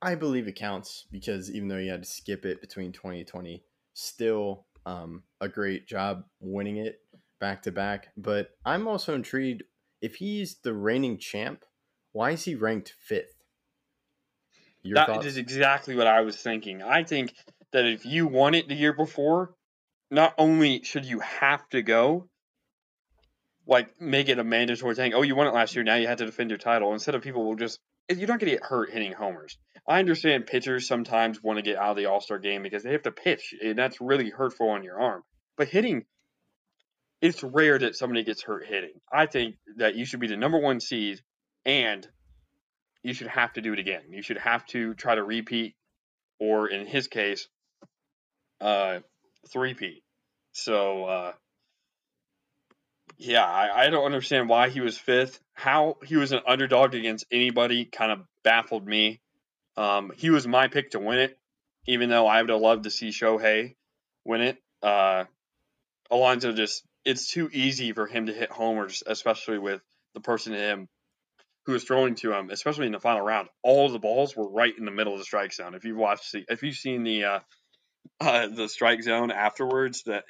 I 0.00 0.14
believe 0.14 0.46
it 0.46 0.54
counts 0.54 1.06
because 1.10 1.50
even 1.50 1.66
though 1.66 1.76
you 1.76 1.90
had 1.90 2.04
to 2.04 2.08
skip 2.08 2.46
it 2.46 2.60
between 2.60 2.92
2020, 2.92 3.64
still 3.94 4.64
um, 4.86 5.24
a 5.40 5.48
great 5.48 5.88
job 5.88 6.22
winning 6.38 6.76
it 6.76 7.00
back 7.40 7.62
to 7.62 7.72
back. 7.72 8.10
But 8.16 8.50
I'm 8.64 8.86
also 8.86 9.16
intrigued 9.16 9.64
if 10.00 10.14
he's 10.14 10.54
the 10.62 10.72
reigning 10.72 11.18
champ, 11.18 11.64
why 12.12 12.30
is 12.30 12.44
he 12.44 12.54
ranked 12.54 12.94
fifth? 12.96 13.42
Your 14.84 14.94
that 14.94 15.08
thoughts? 15.08 15.26
is 15.26 15.36
exactly 15.36 15.96
what 15.96 16.06
I 16.06 16.20
was 16.20 16.36
thinking. 16.36 16.80
I 16.80 17.02
think 17.02 17.34
that 17.72 17.86
if 17.86 18.06
you 18.06 18.28
won 18.28 18.54
it 18.54 18.68
the 18.68 18.74
year 18.76 18.92
before, 18.92 19.54
not 20.12 20.34
only 20.36 20.82
should 20.82 21.06
you 21.06 21.20
have 21.20 21.66
to 21.70 21.82
go, 21.82 22.28
like 23.66 24.00
make 24.00 24.28
it 24.28 24.38
a 24.38 24.44
mandatory 24.44 24.94
thing. 24.94 25.14
Oh, 25.14 25.22
you 25.22 25.34
won 25.34 25.46
it 25.46 25.54
last 25.54 25.74
year. 25.74 25.82
Now 25.82 25.94
you 25.94 26.06
have 26.06 26.18
to 26.18 26.26
defend 26.26 26.50
your 26.50 26.58
title. 26.58 26.92
Instead 26.92 27.14
of 27.14 27.22
people 27.22 27.44
will 27.44 27.56
just 27.56 27.80
you're 28.08 28.28
not 28.28 28.40
going 28.40 28.50
to 28.50 28.58
get 28.58 28.62
hurt 28.62 28.90
hitting 28.90 29.12
homers. 29.12 29.56
I 29.88 30.00
understand 30.00 30.46
pitchers 30.46 30.86
sometimes 30.86 31.42
want 31.42 31.58
to 31.58 31.62
get 31.62 31.76
out 31.76 31.92
of 31.92 31.96
the 31.96 32.06
All 32.06 32.20
Star 32.20 32.38
game 32.38 32.62
because 32.62 32.82
they 32.82 32.92
have 32.92 33.02
to 33.02 33.10
pitch, 33.10 33.54
and 33.62 33.78
that's 33.78 34.00
really 34.00 34.28
hurtful 34.28 34.68
on 34.68 34.84
your 34.84 35.00
arm. 35.00 35.22
But 35.56 35.68
hitting, 35.68 36.04
it's 37.22 37.42
rare 37.42 37.78
that 37.78 37.96
somebody 37.96 38.22
gets 38.22 38.42
hurt 38.42 38.66
hitting. 38.66 39.00
I 39.10 39.26
think 39.26 39.56
that 39.78 39.94
you 39.94 40.04
should 40.04 40.20
be 40.20 40.28
the 40.28 40.36
number 40.36 40.58
one 40.58 40.80
seed, 40.80 41.20
and 41.64 42.06
you 43.02 43.14
should 43.14 43.28
have 43.28 43.52
to 43.54 43.62
do 43.62 43.72
it 43.72 43.78
again. 43.78 44.02
You 44.10 44.22
should 44.22 44.38
have 44.38 44.66
to 44.66 44.94
try 44.94 45.14
to 45.14 45.22
repeat, 45.22 45.74
or 46.38 46.68
in 46.68 46.86
his 46.86 47.08
case, 47.08 47.48
uh, 48.60 48.98
three-peat. 49.48 50.01
So, 50.52 51.04
uh, 51.04 51.32
yeah, 53.18 53.44
I, 53.44 53.86
I 53.86 53.90
don't 53.90 54.04
understand 54.04 54.48
why 54.48 54.68
he 54.68 54.80
was 54.80 54.98
fifth. 54.98 55.40
How 55.54 55.96
he 56.04 56.16
was 56.16 56.32
an 56.32 56.40
underdog 56.46 56.94
against 56.94 57.26
anybody 57.30 57.84
kind 57.84 58.12
of 58.12 58.20
baffled 58.42 58.86
me. 58.86 59.20
Um, 59.76 60.12
he 60.16 60.30
was 60.30 60.46
my 60.46 60.68
pick 60.68 60.90
to 60.90 60.98
win 60.98 61.18
it, 61.18 61.38
even 61.86 62.10
though 62.10 62.26
I 62.26 62.40
would 62.40 62.50
have 62.50 62.60
loved 62.60 62.84
to 62.84 62.90
see 62.90 63.08
Shohei 63.08 63.74
win 64.24 64.42
it. 64.42 64.58
Uh, 64.82 65.24
Alonso 66.10 66.52
just, 66.52 66.84
it's 67.04 67.28
too 67.28 67.48
easy 67.52 67.92
for 67.92 68.06
him 68.06 68.26
to 68.26 68.32
hit 68.32 68.50
homers, 68.50 69.02
especially 69.06 69.58
with 69.58 69.80
the 70.14 70.20
person 70.20 70.52
him 70.52 70.88
who 71.66 71.72
was 71.72 71.84
throwing 71.84 72.14
to 72.16 72.32
him, 72.32 72.50
especially 72.50 72.86
in 72.86 72.92
the 72.92 73.00
final 73.00 73.22
round. 73.22 73.48
All 73.62 73.88
the 73.88 73.98
balls 73.98 74.36
were 74.36 74.50
right 74.50 74.76
in 74.76 74.84
the 74.84 74.90
middle 74.90 75.12
of 75.12 75.20
the 75.20 75.24
strike 75.24 75.52
zone. 75.52 75.74
If 75.74 75.84
you've 75.84 75.96
watched, 75.96 76.32
the, 76.32 76.44
if 76.48 76.62
you've 76.62 76.76
seen 76.76 77.04
the 77.04 77.24
uh, 77.24 77.40
uh, 78.20 78.48
the 78.48 78.68
strike 78.68 79.02
zone 79.02 79.30
afterwards, 79.30 80.02
that 80.04 80.24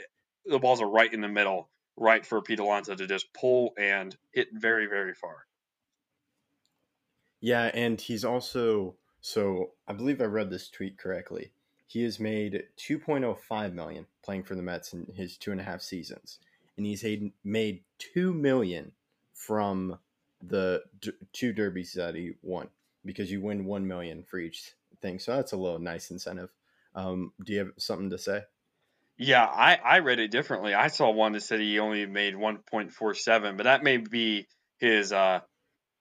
the 0.46 0.58
balls 0.58 0.80
are 0.80 0.88
right 0.88 1.12
in 1.12 1.20
the 1.20 1.28
middle, 1.28 1.68
right 1.96 2.24
for 2.24 2.40
Pete 2.42 2.58
Alonso 2.58 2.94
to 2.94 3.06
just 3.06 3.32
pull 3.32 3.74
and 3.78 4.16
hit 4.32 4.48
very, 4.52 4.86
very 4.86 5.14
far. 5.14 5.46
Yeah, 7.40 7.70
and 7.74 8.00
he's 8.00 8.24
also 8.24 8.94
so 9.22 9.70
I 9.86 9.92
believe 9.92 10.20
I 10.20 10.24
read 10.24 10.50
this 10.50 10.68
tweet 10.68 10.98
correctly. 10.98 11.52
He 11.86 12.02
has 12.02 12.18
made 12.18 12.64
2.05 12.78 13.72
million 13.72 14.06
playing 14.22 14.44
for 14.44 14.54
the 14.54 14.62
Mets 14.62 14.92
in 14.92 15.06
his 15.14 15.36
two 15.36 15.52
and 15.52 15.60
a 15.60 15.64
half 15.64 15.80
seasons, 15.80 16.38
and 16.76 16.84
he's 16.84 17.04
made 17.44 17.82
two 17.98 18.32
million 18.32 18.92
from 19.34 19.98
the 20.42 20.82
two 21.32 21.52
derbies 21.52 21.92
that 21.94 22.14
he 22.14 22.32
won 22.42 22.68
because 23.04 23.30
you 23.30 23.40
win 23.40 23.64
one 23.64 23.86
million 23.86 24.24
for 24.24 24.38
each 24.38 24.72
thing. 25.00 25.18
So 25.18 25.36
that's 25.36 25.52
a 25.52 25.56
little 25.56 25.78
nice 25.78 26.10
incentive. 26.10 26.50
Um, 26.94 27.32
do 27.44 27.52
you 27.52 27.58
have 27.60 27.72
something 27.76 28.10
to 28.10 28.18
say? 28.18 28.42
Yeah, 29.18 29.44
I, 29.44 29.78
I 29.84 29.98
read 30.00 30.18
it 30.18 30.30
differently. 30.30 30.74
I 30.74 30.88
saw 30.88 31.10
one 31.10 31.32
that 31.32 31.42
said 31.42 31.60
he 31.60 31.78
only 31.78 32.06
made 32.06 32.34
1.47, 32.34 33.56
but 33.56 33.64
that 33.64 33.84
may 33.84 33.98
be 33.98 34.46
his 34.78 35.12
uh, 35.12 35.40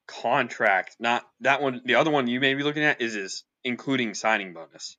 contract. 0.08 0.96
Not 1.00 1.24
that 1.41 1.62
one. 1.62 1.82
The 1.86 1.96
other 1.96 2.12
one 2.12 2.27
you 2.27 2.39
may 2.39 2.53
be 2.53 2.63
looking 2.63 2.84
at 2.84 3.01
is 3.01 3.13
his 3.13 3.44
including 3.63 4.13
signing 4.13 4.53
bonus, 4.53 4.98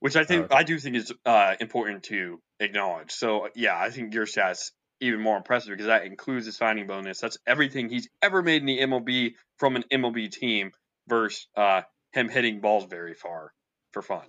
which 0.00 0.16
I 0.16 0.24
think 0.24 0.46
okay. 0.46 0.54
I 0.54 0.62
do 0.62 0.78
think 0.78 0.96
is 0.96 1.12
uh, 1.26 1.54
important 1.60 2.04
to 2.04 2.40
acknowledge. 2.60 3.10
So 3.10 3.48
yeah, 3.54 3.78
I 3.78 3.90
think 3.90 4.14
your 4.14 4.26
stats 4.26 4.70
even 5.00 5.20
more 5.20 5.36
impressive 5.36 5.70
because 5.70 5.86
that 5.86 6.04
includes 6.04 6.46
the 6.46 6.52
signing 6.52 6.86
bonus. 6.86 7.20
That's 7.20 7.38
everything 7.46 7.88
he's 7.88 8.08
ever 8.22 8.42
made 8.42 8.62
in 8.62 8.66
the 8.66 8.78
MLB 8.80 9.32
from 9.56 9.76
an 9.76 9.84
MLB 9.92 10.30
team 10.30 10.72
versus 11.08 11.46
uh, 11.56 11.82
him 12.12 12.28
hitting 12.28 12.60
balls 12.60 12.86
very 12.88 13.14
far 13.14 13.52
for 13.92 14.02
fun. 14.02 14.26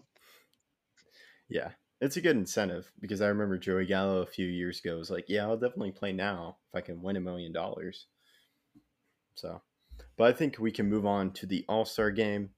Yeah, 1.49 1.69
it's 2.01 2.17
a 2.17 2.21
good 2.21 2.37
incentive 2.37 2.91
because 2.99 3.21
I 3.21 3.27
remember 3.27 3.57
Joey 3.57 3.85
Gallo 3.85 4.21
a 4.21 4.27
few 4.27 4.47
years 4.47 4.79
ago 4.79 4.97
was 4.97 5.09
like, 5.09 5.25
"Yeah, 5.27 5.43
I'll 5.43 5.57
definitely 5.57 5.91
play 5.91 6.13
now 6.13 6.57
if 6.69 6.77
I 6.77 6.81
can 6.81 7.01
win 7.01 7.17
a 7.17 7.21
million 7.21 7.51
dollars." 7.51 8.07
So, 9.35 9.61
but 10.17 10.27
I 10.27 10.33
think 10.33 10.57
we 10.59 10.71
can 10.71 10.89
move 10.89 11.05
on 11.05 11.31
to 11.33 11.45
the 11.45 11.65
All 11.67 11.85
Star 11.85 12.11
game. 12.11 12.51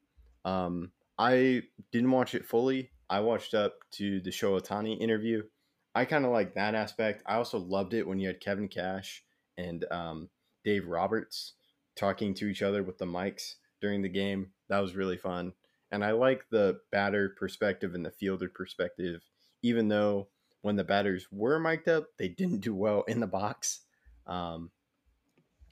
Um, 0.45 0.91
I 1.17 1.63
didn't 1.91 2.11
watch 2.11 2.35
it 2.35 2.45
fully. 2.45 2.91
I 3.09 3.19
watched 3.19 3.53
up 3.53 3.73
to 3.91 4.21
the 4.21 4.29
Shohei 4.29 4.61
Ohtani 4.61 4.99
interview. 4.99 5.43
I 5.93 6.05
kind 6.05 6.25
of 6.25 6.31
like 6.31 6.55
that 6.55 6.75
aspect. 6.75 7.23
I 7.25 7.35
also 7.35 7.59
loved 7.59 7.93
it 7.93 8.07
when 8.07 8.19
you 8.19 8.27
had 8.27 8.39
Kevin 8.39 8.69
Cash 8.69 9.23
and 9.57 9.85
um, 9.91 10.29
Dave 10.63 10.87
Roberts 10.87 11.53
talking 11.95 12.33
to 12.35 12.47
each 12.47 12.61
other 12.61 12.83
with 12.83 12.97
the 12.97 13.05
mics 13.05 13.55
during 13.81 14.01
the 14.01 14.09
game. 14.09 14.51
That 14.69 14.79
was 14.79 14.95
really 14.95 15.17
fun. 15.17 15.53
And 15.91 16.05
I 16.05 16.11
like 16.11 16.45
the 16.49 16.79
batter 16.91 17.35
perspective 17.37 17.93
and 17.93 18.05
the 18.05 18.11
fielder 18.11 18.47
perspective, 18.47 19.21
even 19.61 19.87
though 19.87 20.27
when 20.61 20.75
the 20.75 20.83
batters 20.83 21.27
were 21.31 21.59
mic'd 21.59 21.89
up, 21.89 22.05
they 22.17 22.27
didn't 22.27 22.59
do 22.59 22.73
well 22.73 23.03
in 23.03 23.19
the 23.19 23.27
box. 23.27 23.81
Um, 24.27 24.71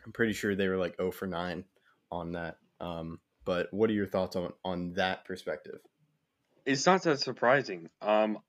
I'm 0.05 0.11
pretty 0.11 0.33
sure 0.33 0.55
they 0.55 0.67
were 0.67 0.77
like 0.77 0.97
0 0.97 1.11
for 1.11 1.27
9 1.27 1.63
on 2.11 2.31
that. 2.33 2.57
Um, 2.79 3.19
but 3.45 3.73
what 3.73 3.89
are 3.89 3.93
your 3.93 4.07
thoughts 4.07 4.35
on, 4.35 4.53
on 4.63 4.93
that 4.93 5.25
perspective? 5.25 5.79
It's 6.65 6.85
not 6.85 7.03
that 7.03 7.19
surprising. 7.19 7.89
Um, 8.01 8.39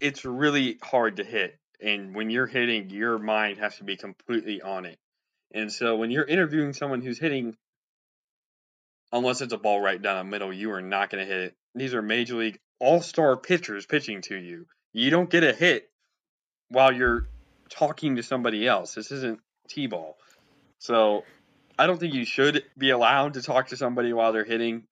it's 0.00 0.24
really 0.24 0.78
hard 0.82 1.16
to 1.16 1.24
hit. 1.24 1.58
And 1.80 2.14
when 2.14 2.30
you're 2.30 2.46
hitting, 2.46 2.90
your 2.90 3.18
mind 3.18 3.58
has 3.58 3.76
to 3.76 3.84
be 3.84 3.96
completely 3.96 4.60
on 4.62 4.84
it. 4.84 4.98
And 5.52 5.72
so 5.72 5.96
when 5.96 6.10
you're 6.10 6.24
interviewing 6.24 6.72
someone 6.72 7.02
who's 7.02 7.18
hitting, 7.18 7.56
unless 9.12 9.40
it's 9.40 9.52
a 9.52 9.58
ball 9.58 9.80
right 9.80 10.00
down 10.00 10.18
the 10.18 10.30
middle, 10.30 10.52
you 10.52 10.72
are 10.72 10.82
not 10.82 11.10
going 11.10 11.26
to 11.26 11.32
hit 11.32 11.42
it. 11.42 11.56
These 11.74 11.94
are 11.94 12.02
major 12.02 12.36
league 12.36 12.58
all 12.80 13.00
star 13.02 13.36
pitchers 13.36 13.86
pitching 13.86 14.22
to 14.22 14.36
you. 14.36 14.66
You 14.92 15.10
don't 15.10 15.30
get 15.30 15.44
a 15.44 15.52
hit 15.52 15.88
while 16.68 16.92
you're 16.92 17.28
talking 17.70 18.16
to 18.16 18.22
somebody 18.22 18.66
else. 18.66 18.94
This 18.94 19.10
isn't 19.10 19.40
T 19.68 19.86
ball. 19.86 20.16
So 20.78 21.24
I 21.78 21.86
don't 21.86 21.98
think 21.98 22.14
you 22.14 22.24
should 22.24 22.64
be 22.76 22.90
allowed 22.90 23.34
to 23.34 23.42
talk 23.42 23.68
to 23.68 23.76
somebody 23.76 24.12
while 24.12 24.32
they're 24.32 24.44
hitting 24.44 24.84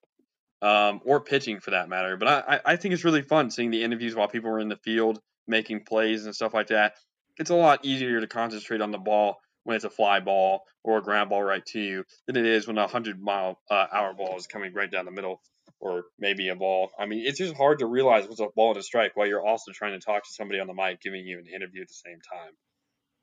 um, 0.62 1.00
or 1.04 1.20
pitching 1.20 1.60
for 1.60 1.72
that 1.72 1.88
matter. 1.88 2.16
But 2.16 2.28
I, 2.28 2.60
I 2.64 2.76
think 2.76 2.94
it's 2.94 3.04
really 3.04 3.22
fun 3.22 3.50
seeing 3.50 3.70
the 3.70 3.82
interviews 3.82 4.14
while 4.14 4.28
people 4.28 4.50
are 4.50 4.60
in 4.60 4.68
the 4.68 4.76
field 4.76 5.20
making 5.46 5.84
plays 5.84 6.24
and 6.24 6.34
stuff 6.34 6.54
like 6.54 6.68
that. 6.68 6.94
It's 7.38 7.50
a 7.50 7.54
lot 7.54 7.84
easier 7.84 8.20
to 8.20 8.26
concentrate 8.26 8.80
on 8.80 8.90
the 8.90 8.98
ball 8.98 9.38
when 9.64 9.76
it's 9.76 9.84
a 9.84 9.90
fly 9.90 10.20
ball 10.20 10.62
or 10.84 10.98
a 10.98 11.02
ground 11.02 11.30
ball 11.30 11.42
right 11.42 11.64
to 11.66 11.80
you 11.80 12.04
than 12.26 12.36
it 12.36 12.46
is 12.46 12.66
when 12.66 12.78
a 12.78 12.86
hundred 12.86 13.20
mile 13.20 13.58
uh, 13.70 13.86
hour 13.92 14.14
ball 14.14 14.36
is 14.36 14.46
coming 14.46 14.72
right 14.72 14.90
down 14.90 15.04
the 15.04 15.10
middle 15.10 15.40
or 15.80 16.04
maybe 16.18 16.48
a 16.48 16.56
ball. 16.56 16.90
I 16.98 17.06
mean, 17.06 17.24
it's 17.26 17.38
just 17.38 17.54
hard 17.54 17.80
to 17.80 17.86
realize 17.86 18.26
what's 18.26 18.40
a 18.40 18.48
ball 18.54 18.70
and 18.70 18.78
a 18.78 18.82
strike 18.82 19.16
while 19.16 19.26
you're 19.26 19.44
also 19.44 19.72
trying 19.72 19.98
to 19.98 20.04
talk 20.04 20.24
to 20.24 20.32
somebody 20.32 20.60
on 20.60 20.66
the 20.66 20.74
mic 20.74 21.00
giving 21.00 21.26
you 21.26 21.38
an 21.38 21.46
interview 21.46 21.82
at 21.82 21.88
the 21.88 21.94
same 21.94 22.18
time. 22.20 22.52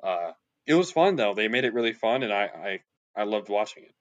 Uh, 0.03 0.31
it 0.65 0.75
was 0.75 0.91
fun 0.91 1.15
though. 1.15 1.33
They 1.33 1.47
made 1.47 1.65
it 1.65 1.73
really 1.73 1.93
fun, 1.93 2.23
and 2.23 2.33
I 2.33 2.45
I, 3.15 3.21
I 3.21 3.23
loved 3.23 3.49
watching 3.49 3.83
it. 3.83 3.93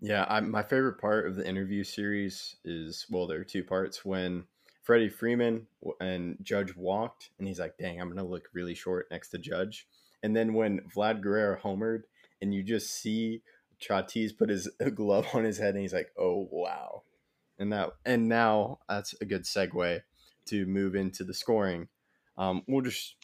Yeah, 0.00 0.26
I, 0.28 0.40
my 0.40 0.62
favorite 0.62 1.00
part 1.00 1.26
of 1.26 1.36
the 1.36 1.48
interview 1.48 1.82
series 1.82 2.56
is 2.64 3.06
well, 3.10 3.26
there 3.26 3.40
are 3.40 3.44
two 3.44 3.64
parts 3.64 4.04
when 4.04 4.44
Freddie 4.82 5.08
Freeman 5.08 5.66
and 6.00 6.36
Judge 6.42 6.76
walked, 6.76 7.30
and 7.38 7.48
he's 7.48 7.58
like, 7.58 7.78
"Dang, 7.78 8.00
I'm 8.00 8.08
gonna 8.08 8.24
look 8.24 8.48
really 8.52 8.74
short 8.74 9.06
next 9.10 9.30
to 9.30 9.38
Judge." 9.38 9.86
And 10.22 10.34
then 10.36 10.54
when 10.54 10.80
Vlad 10.94 11.22
Guerrero 11.22 11.58
homered, 11.58 12.02
and 12.40 12.54
you 12.54 12.62
just 12.62 12.90
see 12.90 13.42
Tatis 13.80 14.36
put 14.36 14.50
his 14.50 14.68
glove 14.94 15.28
on 15.34 15.44
his 15.44 15.58
head, 15.58 15.74
and 15.74 15.82
he's 15.82 15.94
like, 15.94 16.12
"Oh 16.18 16.48
wow!" 16.50 17.02
And 17.58 17.72
that, 17.72 17.90
and 18.04 18.28
now 18.28 18.80
that's 18.88 19.14
a 19.20 19.24
good 19.24 19.44
segue 19.44 20.00
to 20.46 20.66
move 20.66 20.94
into 20.94 21.24
the 21.24 21.34
scoring. 21.34 21.88
Um, 22.36 22.62
we'll 22.68 22.82
just 22.82 23.16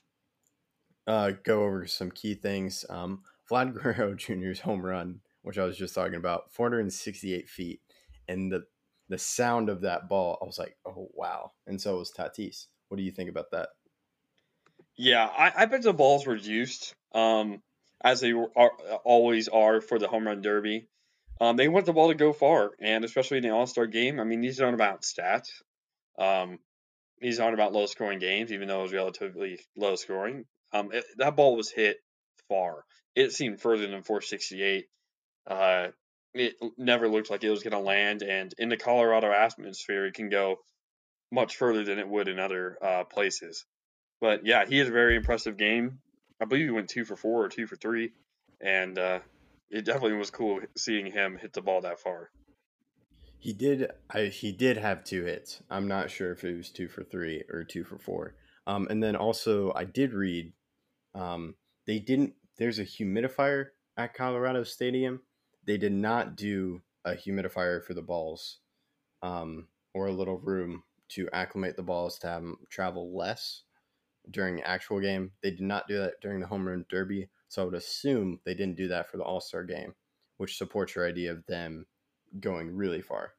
uh, 1.07 1.33
go 1.45 1.65
over 1.65 1.87
some 1.87 2.11
key 2.11 2.35
things. 2.35 2.85
Um, 2.89 3.23
Vlad 3.51 3.75
Guerrero 3.83 4.15
Jr.'s 4.15 4.61
home 4.61 4.85
run 4.85 5.21
which 5.43 5.59
I 5.59 5.65
was 5.65 5.77
just 5.77 5.95
talking 5.95 6.15
about, 6.15 6.53
468 6.53 7.49
feet, 7.49 7.81
and 8.29 8.51
the 8.51 8.65
the 9.09 9.19
sound 9.19 9.69
of 9.69 9.83
that 9.83 10.09
ball, 10.09 10.39
I 10.41 10.47
was 10.47 10.59
like, 10.59 10.77
oh 10.87 11.11
wow. 11.12 11.53
And 11.67 11.79
so 11.79 11.99
was 11.99 12.12
Tatis. 12.12 12.69
What 12.89 12.97
do 12.97 13.03
you 13.03 13.11
think 13.11 13.29
about 13.29 13.51
that? 13.51 13.71
Yeah, 14.97 15.27
I, 15.27 15.53
I 15.55 15.67
bet 15.67 15.83
the 15.83 15.93
balls 15.93 16.27
were 16.27 16.37
juiced, 16.37 16.95
um, 17.15 17.62
as 18.03 18.21
they 18.21 18.33
are, 18.33 18.71
always 19.05 19.49
are 19.49 19.83
for 19.83 19.99
the 19.99 20.09
home 20.09 20.27
run 20.27 20.41
derby. 20.41 20.89
Um, 21.41 21.57
they 21.57 21.69
want 21.69 21.87
the 21.87 21.93
ball 21.93 22.09
to 22.09 22.15
go 22.15 22.33
far, 22.33 22.71
and 22.81 23.05
especially 23.05 23.39
in 23.39 23.43
the 23.43 23.51
All 23.51 23.67
Star 23.67 23.87
game. 23.87 24.21
I 24.21 24.25
mean, 24.25 24.41
these 24.41 24.61
aren't 24.61 24.75
about 24.75 25.03
stats. 25.03 25.49
Um, 26.19 26.59
these 27.21 27.41
aren't 27.41 27.55
about 27.55 27.73
low 27.73 27.87
scoring 27.87 28.19
games, 28.19 28.53
even 28.53 28.69
though 28.69 28.81
it 28.81 28.85
was 28.85 28.93
relatively 28.93 29.61
low 29.77 29.97
scoring. 29.97 30.45
Um, 30.73 30.91
it, 30.93 31.05
that 31.19 31.37
ball 31.37 31.57
was 31.57 31.71
hit 31.71 31.99
far. 32.49 32.85
It 33.15 33.33
seemed 33.33 33.61
further 33.61 33.87
than 33.87 34.03
468. 34.03 34.87
Uh, 35.47 35.89
it 36.35 36.55
never 36.79 37.09
looked 37.09 37.31
like 37.31 37.45
it 37.45 37.51
was 37.51 37.62
going 37.62 37.73
to 37.73 37.79
land, 37.79 38.23
and 38.23 38.55
in 38.59 38.69
the 38.69 38.77
Colorado 38.77 39.31
atmosphere, 39.31 40.07
it 40.07 40.15
can 40.15 40.31
go 40.31 40.57
much 41.31 41.57
further 41.57 41.85
than 41.85 41.99
it 41.99 42.09
would 42.09 42.29
in 42.29 42.39
other 42.39 42.79
uh, 42.83 43.05
places. 43.05 43.65
But 44.21 44.47
yeah, 44.47 44.65
he 44.67 44.79
had 44.79 44.89
a 44.89 44.93
very 44.93 45.17
impressive 45.17 45.57
game. 45.57 45.99
I 46.41 46.45
believe 46.45 46.65
he 46.65 46.71
went 46.71 46.89
two 46.89 47.05
for 47.05 47.17
four 47.17 47.45
or 47.45 47.49
two 47.49 47.67
for 47.67 47.77
three, 47.77 48.12
and 48.61 48.99
uh, 48.99 49.21
it 49.73 49.85
definitely 49.85 50.17
was 50.17 50.31
cool 50.31 50.61
seeing 50.76 51.07
him 51.11 51.38
hit 51.38 51.52
the 51.52 51.62
ball 51.62 51.81
that 51.81 51.99
far. 51.99 52.31
He 53.38 53.52
did. 53.52 53.91
I, 54.09 54.26
he 54.26 54.52
did 54.52 54.76
have 54.76 55.02
two 55.02 55.25
hits. 55.25 55.62
I'm 55.69 55.88
not 55.88 56.11
sure 56.11 56.31
if 56.31 56.45
it 56.45 56.57
was 56.57 56.71
two 56.71 56.88
for 56.88 57.02
three 57.02 57.43
or 57.50 57.64
two 57.64 57.83
for 57.83 57.99
four. 57.99 58.37
Um, 58.69 58.87
and 58.88 59.02
then 59.02 59.17
also, 59.17 59.73
I 59.75 59.85
did 59.85 60.12
read 60.12 60.52
um, 61.17 61.57
they 61.87 61.99
didn't. 61.99 62.35
There's 62.59 62.79
a 62.79 62.85
humidifier 62.85 63.69
at 63.97 64.14
Colorado 64.14 64.62
Stadium 64.62 65.21
they 65.67 65.76
did 65.76 65.93
not 65.93 66.37
do 66.37 66.83
a 67.05 67.12
humidifier 67.12 67.83
for 67.83 67.95
the 67.95 68.02
balls 68.02 68.59
um, 69.23 69.69
or 69.95 70.07
a 70.07 70.12
little 70.12 70.38
room 70.38 70.83
to 71.11 71.29
acclimate 71.33 71.76
the 71.76 71.83
balls 71.83 72.19
to 72.19 72.26
have 72.26 72.43
them 72.43 72.57
travel 72.71 73.17
less 73.17 73.62
during 74.31 74.62
actual 74.62 75.00
game. 75.00 75.33
They 75.43 75.50
did 75.50 75.61
not 75.61 75.88
do 75.88 75.99
that 75.99 76.21
during 76.21 76.41
the 76.41 76.47
home 76.47 76.67
run 76.67 76.85
derby. 76.88 77.29
So 77.52 77.61
I 77.61 77.66
would 77.66 77.75
assume 77.75 78.40
they 78.47 78.54
didn't 78.54 78.78
do 78.78 78.88
that 78.88 79.11
for 79.11 79.18
the 79.18 79.25
All 79.25 79.38
Star 79.38 79.62
game, 79.62 79.94
which 80.38 80.56
supports 80.56 80.94
your 80.94 81.06
idea 81.06 81.32
of 81.32 81.44
them 81.44 81.85
going 82.40 82.75
really 82.75 83.02
far. 83.02 83.35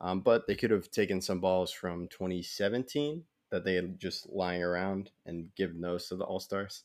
Um, 0.00 0.20
but 0.20 0.46
they 0.46 0.54
could 0.54 0.70
have 0.70 0.92
taken 0.92 1.20
some 1.20 1.40
balls 1.40 1.72
from 1.72 2.06
2017 2.06 3.24
that 3.50 3.64
they 3.64 3.74
had 3.74 3.98
just 3.98 4.28
lying 4.28 4.62
around 4.62 5.10
and 5.26 5.52
give 5.56 5.76
those 5.80 6.06
to 6.06 6.14
the 6.14 6.24
All 6.24 6.38
Stars? 6.38 6.84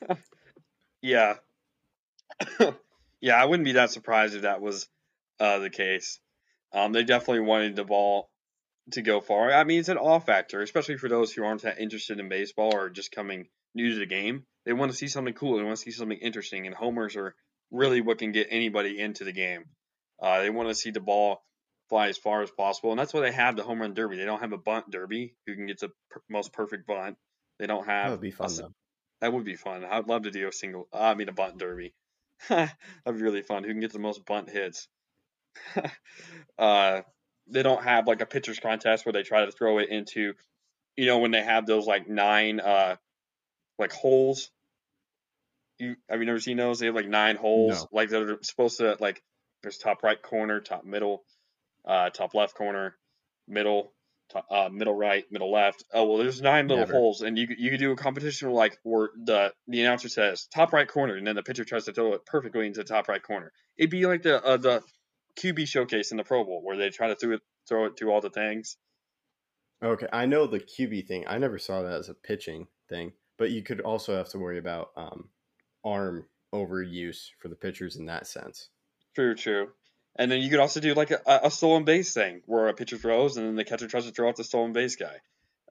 Yeah. 1.00 1.34
yeah, 3.20 3.40
I 3.40 3.44
wouldn't 3.44 3.64
be 3.64 3.74
that 3.74 3.92
surprised 3.92 4.34
if 4.34 4.42
that 4.42 4.60
was 4.60 4.88
uh, 5.38 5.60
the 5.60 5.70
case. 5.70 6.18
Um, 6.72 6.92
they 6.92 7.04
definitely 7.04 7.44
wanted 7.44 7.76
the 7.76 7.84
ball 7.84 8.28
to 8.90 9.02
go 9.02 9.20
far. 9.20 9.52
I 9.52 9.62
mean, 9.62 9.78
it's 9.78 9.88
an 9.88 9.98
off 9.98 10.26
factor, 10.26 10.60
especially 10.60 10.96
for 10.96 11.08
those 11.08 11.32
who 11.32 11.44
aren't 11.44 11.62
that 11.62 11.78
interested 11.78 12.18
in 12.18 12.28
baseball 12.28 12.74
or 12.74 12.90
just 12.90 13.12
coming 13.12 13.46
new 13.78 13.94
to 13.94 13.98
the 13.98 14.06
game. 14.06 14.44
They 14.66 14.72
want 14.74 14.90
to 14.90 14.96
see 14.96 15.08
something 15.08 15.34
cool. 15.34 15.56
They 15.56 15.64
want 15.64 15.78
to 15.78 15.82
see 15.82 15.90
something 15.90 16.18
interesting, 16.18 16.66
and 16.66 16.74
homers 16.74 17.16
are 17.16 17.34
really 17.70 18.00
what 18.00 18.18
can 18.18 18.32
get 18.32 18.48
anybody 18.50 18.98
into 18.98 19.24
the 19.24 19.32
game. 19.32 19.64
Uh, 20.20 20.42
they 20.42 20.50
want 20.50 20.68
to 20.68 20.74
see 20.74 20.90
the 20.90 21.00
ball 21.00 21.42
fly 21.88 22.08
as 22.08 22.18
far 22.18 22.42
as 22.42 22.50
possible, 22.50 22.90
and 22.90 22.98
that's 22.98 23.14
why 23.14 23.20
they 23.20 23.32
have 23.32 23.56
the 23.56 23.62
home 23.62 23.80
run 23.80 23.94
derby. 23.94 24.16
They 24.16 24.24
don't 24.24 24.40
have 24.40 24.52
a 24.52 24.58
bunt 24.58 24.90
derby 24.90 25.34
who 25.46 25.54
can 25.54 25.66
get 25.66 25.80
the 25.80 25.88
per- 26.10 26.22
most 26.28 26.52
perfect 26.52 26.86
bunt. 26.86 27.16
They 27.58 27.66
don't 27.66 27.86
have. 27.86 28.06
That 28.06 28.10
would 28.10 28.20
be 28.20 28.30
fun 28.30 28.50
a, 28.60 28.68
that 29.20 29.32
would 29.32 29.44
be 29.44 29.56
fun. 29.56 29.84
I'd 29.84 30.08
love 30.08 30.22
to 30.22 30.30
do 30.30 30.48
a 30.48 30.52
single. 30.52 30.88
Uh, 30.92 30.98
I 30.98 31.14
mean, 31.14 31.28
a 31.28 31.32
bunt 31.32 31.58
derby. 31.58 31.94
That'd 32.48 32.70
be 33.06 33.12
really 33.22 33.42
fun. 33.42 33.64
Who 33.64 33.70
can 33.70 33.80
get 33.80 33.92
the 33.92 33.98
most 33.98 34.24
bunt 34.26 34.50
hits? 34.50 34.88
uh, 36.58 37.00
they 37.48 37.62
don't 37.62 37.82
have 37.82 38.06
like 38.06 38.20
a 38.20 38.26
pitcher's 38.26 38.60
contest 38.60 39.06
where 39.06 39.12
they 39.12 39.22
try 39.22 39.44
to 39.44 39.52
throw 39.52 39.78
it 39.78 39.88
into, 39.88 40.34
you 40.96 41.06
know, 41.06 41.18
when 41.18 41.30
they 41.30 41.42
have 41.42 41.66
those 41.66 41.86
like 41.86 42.08
nine 42.08 42.60
uh, 42.60 42.96
like 43.78 43.92
holes. 43.92 44.50
You 45.78 45.96
have 46.08 46.20
you 46.20 46.26
never 46.26 46.40
seen 46.40 46.56
those? 46.56 46.78
They 46.80 46.86
have 46.86 46.94
like 46.94 47.08
nine 47.08 47.36
holes, 47.36 47.82
No. 47.82 47.88
like 47.92 48.08
they're 48.10 48.38
supposed 48.42 48.78
to 48.78 48.96
like. 49.00 49.22
There's 49.62 49.78
top 49.78 50.02
right 50.04 50.20
corner, 50.22 50.60
top 50.60 50.84
middle, 50.84 51.24
uh, 51.84 52.10
top 52.10 52.32
left 52.32 52.54
corner, 52.54 52.96
middle, 53.48 53.92
top, 54.32 54.46
uh, 54.50 54.68
middle 54.70 54.94
right, 54.94 55.24
middle 55.32 55.50
left. 55.50 55.82
Oh 55.92 56.04
well, 56.06 56.18
there's 56.18 56.40
nine 56.40 56.68
little 56.68 56.82
Never. 56.86 56.92
holes, 56.92 57.22
and 57.22 57.36
you 57.36 57.48
could- 57.48 57.58
you 57.58 57.70
could 57.70 57.80
do 57.80 57.90
a 57.90 57.96
competition 57.96 58.50
like 58.50 58.78
where 58.84 59.10
the 59.24 59.52
the 59.66 59.80
announcer 59.80 60.08
says 60.08 60.46
top 60.54 60.72
right 60.72 60.86
corner, 60.86 61.16
and 61.16 61.26
then 61.26 61.34
the 61.34 61.42
pitcher 61.42 61.64
tries 61.64 61.84
to 61.86 61.92
throw 61.92 62.14
it 62.14 62.24
perfectly 62.24 62.66
into 62.66 62.78
the 62.80 62.84
top 62.84 63.08
right 63.08 63.22
corner. 63.22 63.52
It'd 63.76 63.90
be 63.90 64.06
like 64.06 64.22
the 64.22 64.40
uh, 64.44 64.56
the 64.58 64.82
QB 65.40 65.66
showcase 65.68 66.10
in 66.12 66.16
the 66.16 66.24
Pro 66.24 66.44
Bowl 66.44 66.62
where 66.62 66.76
they 66.76 66.90
try 66.90 67.08
to 67.08 67.16
throw 67.16 67.32
it 67.34 67.42
throw 67.68 67.84
it 67.86 67.98
through 67.98 68.12
all 68.12 68.20
the 68.20 68.30
things. 68.30 68.76
Okay, 69.82 70.08
I 70.12 70.26
know 70.26 70.46
the 70.46 70.60
QB 70.60 71.06
thing. 71.06 71.24
I 71.28 71.38
never 71.38 71.58
saw 71.58 71.82
that 71.82 71.92
as 71.98 72.08
a 72.08 72.14
pitching 72.14 72.66
thing, 72.88 73.12
but 73.38 73.50
you 73.50 73.62
could 73.62 73.80
also 73.80 74.16
have 74.16 74.28
to 74.30 74.38
worry 74.38 74.58
about 74.58 74.90
um, 74.96 75.28
arm 75.84 76.26
overuse 76.54 77.28
for 77.40 77.48
the 77.48 77.54
pitchers 77.54 77.96
in 77.96 78.06
that 78.06 78.26
sense. 78.26 78.68
True, 79.14 79.34
true. 79.34 79.68
And 80.16 80.30
then 80.30 80.40
you 80.40 80.50
could 80.50 80.58
also 80.58 80.80
do 80.80 80.94
like 80.94 81.12
a, 81.12 81.20
a 81.26 81.50
stolen 81.50 81.84
base 81.84 82.12
thing 82.12 82.42
where 82.46 82.68
a 82.68 82.74
pitcher 82.74 82.98
throws 82.98 83.36
and 83.36 83.46
then 83.46 83.56
the 83.56 83.64
catcher 83.64 83.86
tries 83.86 84.06
to 84.06 84.10
throw 84.10 84.28
out 84.28 84.36
the 84.36 84.44
stolen 84.44 84.72
base 84.72 84.96
guy. 84.96 85.16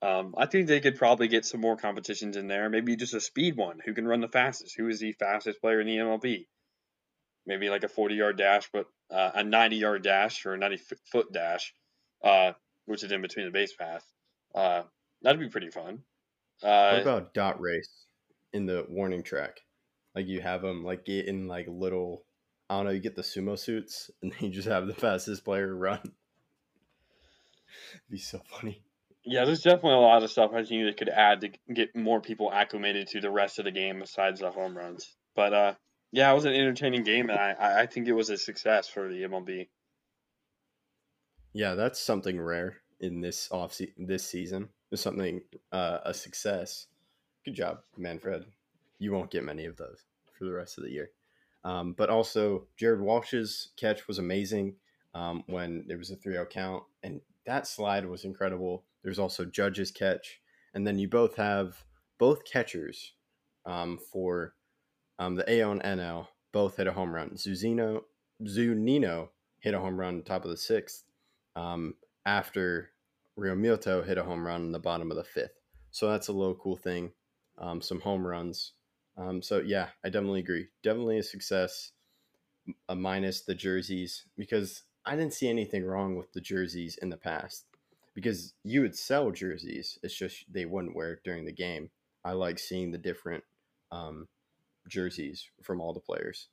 Um, 0.01 0.35
I 0.37 0.45
think 0.45 0.67
they 0.67 0.79
could 0.79 0.95
probably 0.95 1.27
get 1.27 1.45
some 1.45 1.59
more 1.59 1.75
competitions 1.75 2.37
in 2.37 2.47
there. 2.47 2.69
Maybe 2.69 2.95
just 2.95 3.13
a 3.13 3.19
speed 3.19 3.57
one. 3.57 3.79
Who 3.83 3.93
can 3.93 4.07
run 4.07 4.21
the 4.21 4.27
fastest? 4.27 4.75
Who 4.77 4.87
is 4.87 4.99
the 4.99 5.11
fastest 5.13 5.59
player 5.59 5.81
in 5.81 5.87
the 5.87 5.97
MLB? 5.97 6.45
Maybe 7.45 7.69
like 7.69 7.83
a 7.83 7.89
40 7.89 8.15
yard 8.15 8.37
dash, 8.37 8.69
but 8.71 8.85
uh, 9.11 9.31
a 9.35 9.43
90 9.43 9.75
yard 9.77 10.03
dash 10.03 10.45
or 10.45 10.53
a 10.53 10.57
90 10.57 10.81
foot 11.11 11.33
dash, 11.33 11.73
uh, 12.23 12.51
which 12.85 13.03
is 13.03 13.11
in 13.11 13.21
between 13.21 13.45
the 13.45 13.51
base 13.51 13.73
path. 13.73 14.05
Uh, 14.53 14.83
that'd 15.21 15.39
be 15.39 15.49
pretty 15.49 15.71
fun. 15.71 16.03
What 16.61 16.69
Uh, 16.69 17.01
about 17.01 17.33
dot 17.33 17.59
race 17.61 18.05
in 18.53 18.65
the 18.65 18.85
warning 18.89 19.23
track? 19.23 19.61
Like 20.15 20.27
you 20.27 20.41
have 20.41 20.61
them 20.61 20.83
like 20.83 21.05
get 21.05 21.27
in 21.27 21.47
like 21.47 21.67
little, 21.67 22.25
I 22.69 22.77
don't 22.77 22.85
know, 22.85 22.91
you 22.91 22.99
get 22.99 23.15
the 23.15 23.21
sumo 23.21 23.57
suits 23.57 24.09
and 24.21 24.31
then 24.31 24.39
you 24.45 24.49
just 24.49 24.67
have 24.67 24.87
the 24.87 24.93
fastest 24.93 25.43
player 25.45 25.75
run. 25.75 25.99
It'd 27.93 28.01
be 28.09 28.17
so 28.17 28.39
funny. 28.39 28.83
Yeah, 29.23 29.45
there's 29.45 29.61
definitely 29.61 29.93
a 29.93 29.97
lot 29.97 30.23
of 30.23 30.31
stuff 30.31 30.53
I 30.53 30.63
think 30.63 30.85
that 30.85 30.97
could 30.97 31.09
add 31.09 31.41
to 31.41 31.49
get 31.73 31.95
more 31.95 32.21
people 32.21 32.51
acclimated 32.51 33.07
to 33.09 33.21
the 33.21 33.29
rest 33.29 33.59
of 33.59 33.65
the 33.65 33.71
game 33.71 33.99
besides 33.99 34.39
the 34.39 34.51
home 34.51 34.75
runs. 34.77 35.15
But 35.35 35.53
uh, 35.53 35.75
yeah, 36.11 36.31
it 36.31 36.35
was 36.35 36.45
an 36.45 36.53
entertaining 36.53 37.03
game, 37.03 37.29
and 37.29 37.37
I, 37.37 37.51
I 37.51 37.81
I 37.81 37.85
think 37.87 38.07
it 38.07 38.13
was 38.13 38.29
a 38.29 38.37
success 38.37 38.87
for 38.87 39.07
the 39.09 39.23
MLB. 39.23 39.69
Yeah, 41.51 41.75
that's 41.75 41.99
something 41.99 42.39
rare 42.39 42.83
in 43.01 43.19
this 43.19 43.51
off 43.51 43.73
se- 43.73 43.93
this 43.97 44.25
season. 44.25 44.69
It's 44.91 45.01
something 45.01 45.41
uh, 45.71 45.99
a 46.05 46.13
success. 46.13 46.87
Good 47.45 47.55
job, 47.55 47.79
Manfred. 47.97 48.45
You 48.99 49.11
won't 49.11 49.31
get 49.31 49.43
many 49.43 49.65
of 49.65 49.77
those 49.77 50.03
for 50.37 50.45
the 50.45 50.53
rest 50.53 50.77
of 50.77 50.83
the 50.83 50.91
year. 50.91 51.11
Um, 51.63 51.93
but 51.93 52.09
also, 52.09 52.67
Jared 52.77 53.01
Walsh's 53.01 53.69
catch 53.75 54.07
was 54.07 54.19
amazing 54.19 54.75
um, 55.13 55.43
when 55.47 55.83
there 55.87 55.97
was 55.97 56.11
a 56.11 56.15
3 56.15 56.33
0 56.33 56.45
count, 56.45 56.83
and 57.03 57.21
that 57.45 57.67
slide 57.67 58.05
was 58.05 58.23
incredible. 58.23 58.83
There's 59.03 59.19
also 59.19 59.45
Judge's 59.45 59.91
catch, 59.91 60.39
and 60.73 60.85
then 60.85 60.97
you 60.99 61.07
both 61.07 61.35
have 61.35 61.83
both 62.17 62.45
catchers 62.45 63.13
um, 63.65 63.99
for 64.11 64.53
um, 65.19 65.35
the 65.35 65.59
AL 65.59 65.71
and 65.71 65.81
NL 65.83 66.27
both 66.51 66.77
hit 66.77 66.87
a 66.87 66.93
home 66.93 67.13
run. 67.13 67.31
Zuzino, 67.31 68.01
Zunino 68.43 69.29
hit 69.59 69.73
a 69.73 69.79
home 69.79 69.99
run 69.99 70.23
top 70.23 70.45
of 70.45 70.51
the 70.51 70.57
sixth 70.57 71.03
um, 71.55 71.95
after 72.25 72.91
Realmuto 73.37 74.05
hit 74.05 74.17
a 74.17 74.23
home 74.23 74.45
run 74.45 74.61
in 74.63 74.71
the 74.71 74.79
bottom 74.79 75.11
of 75.11 75.17
the 75.17 75.23
fifth. 75.23 75.59
So 75.91 76.09
that's 76.09 76.27
a 76.27 76.33
little 76.33 76.55
cool 76.55 76.75
thing. 76.75 77.11
Um, 77.57 77.81
some 77.81 78.01
home 78.01 78.25
runs. 78.25 78.73
Um, 79.17 79.41
so 79.41 79.59
yeah, 79.59 79.89
I 80.03 80.09
definitely 80.09 80.41
agree. 80.41 80.67
Definitely 80.83 81.19
a 81.19 81.23
success, 81.23 81.91
a 82.89 82.95
minus 82.95 83.41
the 83.41 83.55
jerseys 83.55 84.25
because 84.37 84.83
I 85.05 85.15
didn't 85.15 85.33
see 85.33 85.49
anything 85.49 85.85
wrong 85.85 86.15
with 86.15 86.33
the 86.33 86.41
jerseys 86.41 86.97
in 87.01 87.09
the 87.09 87.17
past. 87.17 87.65
Because 88.13 88.55
you 88.63 88.81
would 88.81 88.95
sell 88.95 89.29
jerseys, 89.29 89.99
it's 90.01 90.15
just 90.15 90.51
they 90.51 90.65
wouldn't 90.65 90.95
wear 90.95 91.13
it 91.13 91.23
during 91.23 91.45
the 91.45 91.51
game. 91.51 91.91
I 92.25 92.31
like 92.31 92.57
seeing 92.57 92.91
the 92.91 92.97
different 92.97 93.43
um, 93.91 94.27
jerseys 94.87 95.47
from 95.61 95.79
all 95.79 95.93
the 95.93 95.99
players. 95.99 96.47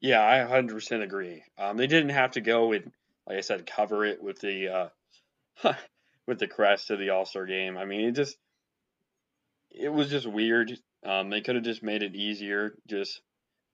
Yeah, 0.00 0.20
I 0.24 0.38
100% 0.38 1.02
agree. 1.02 1.42
Um, 1.58 1.76
they 1.76 1.86
didn't 1.86 2.10
have 2.10 2.32
to 2.32 2.40
go 2.40 2.72
and, 2.72 2.92
like 3.26 3.38
I 3.38 3.40
said, 3.40 3.66
cover 3.66 4.04
it 4.04 4.22
with 4.22 4.40
the 4.40 4.68
uh, 4.68 4.88
with 6.26 6.38
the 6.38 6.48
crest 6.48 6.90
of 6.90 6.98
the 6.98 7.10
All 7.10 7.26
Star 7.26 7.46
game. 7.46 7.76
I 7.76 7.84
mean, 7.84 8.08
it 8.08 8.12
just 8.12 8.36
it 9.70 9.88
was 9.88 10.10
just 10.10 10.26
weird. 10.26 10.72
Um, 11.04 11.30
they 11.30 11.40
could 11.40 11.56
have 11.56 11.64
just 11.64 11.82
made 11.82 12.02
it 12.02 12.14
easier, 12.14 12.74
just 12.86 13.20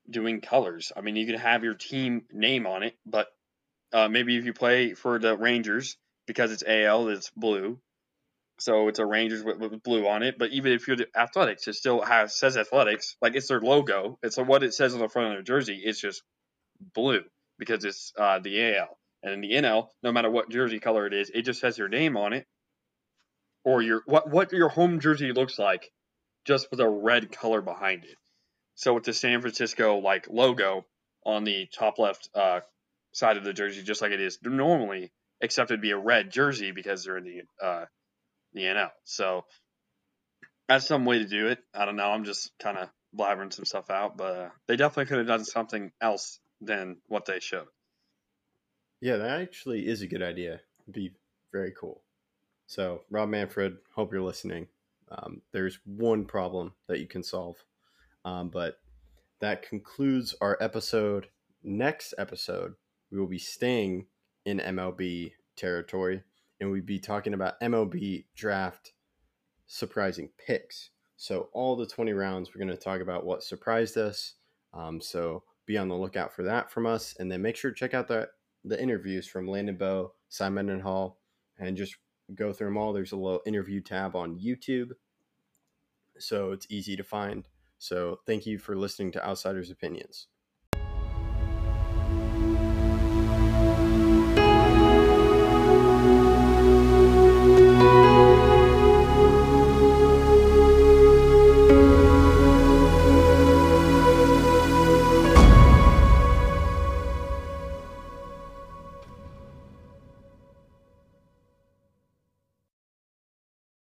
doing 0.09 0.41
colors. 0.41 0.93
I 0.97 1.01
mean, 1.01 1.17
you 1.17 1.27
could 1.27 1.41
have 1.41 1.65
your 1.65 1.75
team 1.75 2.23
name 2.33 2.67
on 2.67 2.83
it, 2.83 2.97
but 3.05 3.29
uh, 3.93 4.09
maybe 4.09 4.37
if 4.37 4.45
you 4.45 4.53
play 4.53 4.95
for 4.95 5.19
the 5.19 5.37
Rangers 5.37 5.97
because 6.27 6.53
it's 6.53 6.65
AL, 6.67 7.09
it's 7.09 7.31
blue. 7.37 7.79
So 8.61 8.89
it's 8.89 8.99
a 8.99 9.07
Rangers 9.07 9.45
with, 9.45 9.59
with 9.59 9.83
blue 9.83 10.07
on 10.09 10.23
it. 10.23 10.37
But 10.39 10.51
even 10.51 10.73
if 10.73 10.89
you're 10.89 10.97
the 10.97 11.07
Athletics, 11.17 11.69
it 11.69 11.75
still 11.75 12.03
has 12.03 12.35
says 12.35 12.57
Athletics, 12.57 13.17
like 13.23 13.37
it's 13.37 13.49
their 13.49 13.61
logo. 13.61 14.19
It's 14.23 14.37
what 14.37 14.63
it 14.63 14.75
says 14.75 14.95
on 14.95 15.01
the 15.01 15.09
front 15.09 15.29
of 15.29 15.35
their 15.35 15.43
jersey. 15.43 15.81
It's 15.85 16.01
just 16.01 16.23
blue 16.95 17.23
because 17.59 17.85
it's 17.85 18.13
uh, 18.19 18.41
the 18.41 18.77
AL. 18.77 18.98
And 19.23 19.33
in 19.33 19.41
the 19.41 19.53
NL, 19.53 19.89
no 20.03 20.13
matter 20.13 20.31
what 20.31 20.51
jersey 20.51 20.79
color 20.79 21.07
it 21.07 21.13
is, 21.13 21.31
it 21.35 21.43
just 21.43 21.63
has 21.63 21.77
your 21.77 21.89
name 21.89 22.17
on 22.17 22.33
it 22.33 22.47
or 23.65 23.83
your 23.83 24.03
what 24.07 24.31
what 24.31 24.53
your 24.53 24.69
home 24.69 25.01
jersey 25.01 25.33
looks 25.33 25.59
like, 25.59 25.91
just 26.47 26.71
with 26.71 26.81
a 26.81 26.89
red 26.89 27.33
color 27.33 27.61
behind 27.61 28.05
it. 28.05 28.17
So 28.77 28.95
with 28.95 29.05
the 29.05 29.13
San 29.13 29.41
Francisco 29.41 29.99
like 29.99 30.29
logo 30.31 30.87
on 31.27 31.45
the 31.45 31.67
top 31.67 31.99
left 31.99 32.29
uh, 32.35 32.61
side 33.13 33.37
of 33.37 33.45
the 33.45 33.53
jersey, 33.53 33.83
just 33.83 34.01
like 34.01 34.13
it 34.13 34.21
is 34.21 34.39
normally, 34.43 35.13
except 35.41 35.71
it'd 35.71 35.81
be 35.81 35.91
a 35.91 35.99
red 35.99 36.31
jersey 36.31 36.71
because 36.71 37.05
they're 37.05 37.19
in 37.19 37.25
the 37.25 37.67
uh, 37.67 37.85
the 38.53 38.63
NL. 38.63 38.91
So 39.05 39.45
that's 40.69 40.87
some 40.87 41.05
way 41.05 41.19
to 41.19 41.27
do 41.27 41.49
it. 41.49 41.59
I 41.75 41.85
don't 41.85 41.97
know. 41.97 42.11
I'm 42.11 42.25
just 42.25 42.53
kind 42.61 42.79
of 42.79 42.89
blabbering 43.17 43.53
some 43.53 43.65
stuff 43.65 43.91
out, 43.91 44.17
but 44.17 44.37
uh, 44.37 44.49
they 44.67 44.77
definitely 44.77 45.07
could 45.07 45.19
have 45.19 45.27
done 45.27 45.45
something 45.45 45.91
else 46.01 46.39
than 46.61 46.97
what 47.07 47.25
they 47.25 47.41
showed. 47.41 47.67
Yeah, 49.01 49.17
that 49.17 49.41
actually 49.41 49.87
is 49.87 50.03
a 50.03 50.09
good 50.09 50.23
idea. 50.23 50.61
It'd 50.83 50.95
be 50.95 51.13
very 51.53 51.73
cool. 51.79 52.03
So, 52.67 53.03
Rob 53.11 53.29
Manfred, 53.29 53.79
hope 53.95 54.13
you're 54.13 54.23
listening. 54.23 54.67
Um, 55.11 55.41
there's 55.53 55.79
one 55.85 56.25
problem 56.25 56.73
that 56.87 57.01
you 57.01 57.07
can 57.07 57.23
solve. 57.23 57.57
Um, 58.25 58.49
but 58.51 58.81
that 59.41 59.63
concludes 59.63 60.35
our 60.41 60.59
episode. 60.61 61.29
Next 61.63 62.13
episode, 62.19 62.75
we 63.11 63.19
will 63.19 63.27
be 63.27 63.39
staying 63.39 64.07
in 64.45 64.59
MLB 64.59 65.33
territory 65.57 66.23
and 66.61 66.71
we'll 66.71 66.83
be 66.83 66.99
talking 66.99 67.35
about 67.35 67.61
MLB 67.61 68.25
draft 68.35 68.93
surprising 69.67 70.31
picks. 70.45 70.91
So, 71.17 71.49
all 71.53 71.77
the 71.77 71.87
20 71.87 72.13
rounds, 72.13 72.51
we're 72.51 72.65
going 72.65 72.77
to 72.77 72.83
talk 72.83 73.01
about 73.01 73.25
what 73.25 73.43
surprised 73.43 73.97
us. 73.97 74.35
Um, 74.75 75.01
so, 75.01 75.45
be 75.67 75.79
on 75.79 75.89
the 75.89 75.97
lookout 75.97 76.33
for 76.33 76.43
that 76.45 76.71
from 76.71 76.87
us. 76.87 77.15
And 77.19 77.31
then 77.31 77.43
make 77.43 77.57
sure 77.57 77.71
to 77.71 77.77
check 77.77 77.95
out 77.95 78.09
the, 78.09 78.29
the 78.69 78.81
interviews 78.81 79.27
from 79.27 79.49
Landon 79.49 79.77
Bow, 79.77 80.13
Cy 80.29 80.49
Mendenhall, 80.49 81.19
and 81.59 81.77
just 81.77 81.97
go 82.35 82.53
through 82.53 82.69
them 82.69 82.77
all. 82.77 82.93
There's 82.93 83.13
a 83.13 83.17
little 83.17 83.43
interview 83.47 83.81
tab 83.81 84.15
on 84.15 84.39
YouTube. 84.39 84.93
So, 86.19 86.53
it's 86.53 86.67
easy 86.69 86.97
to 86.97 87.05
find. 87.05 87.49
So, 87.79 88.21
thank 88.27 88.47
you 88.47 88.59
for 88.59 88.77
listening 88.77 89.13
to 89.13 89.27
Outsiders 89.27 89.71
Opinions. 89.71 90.29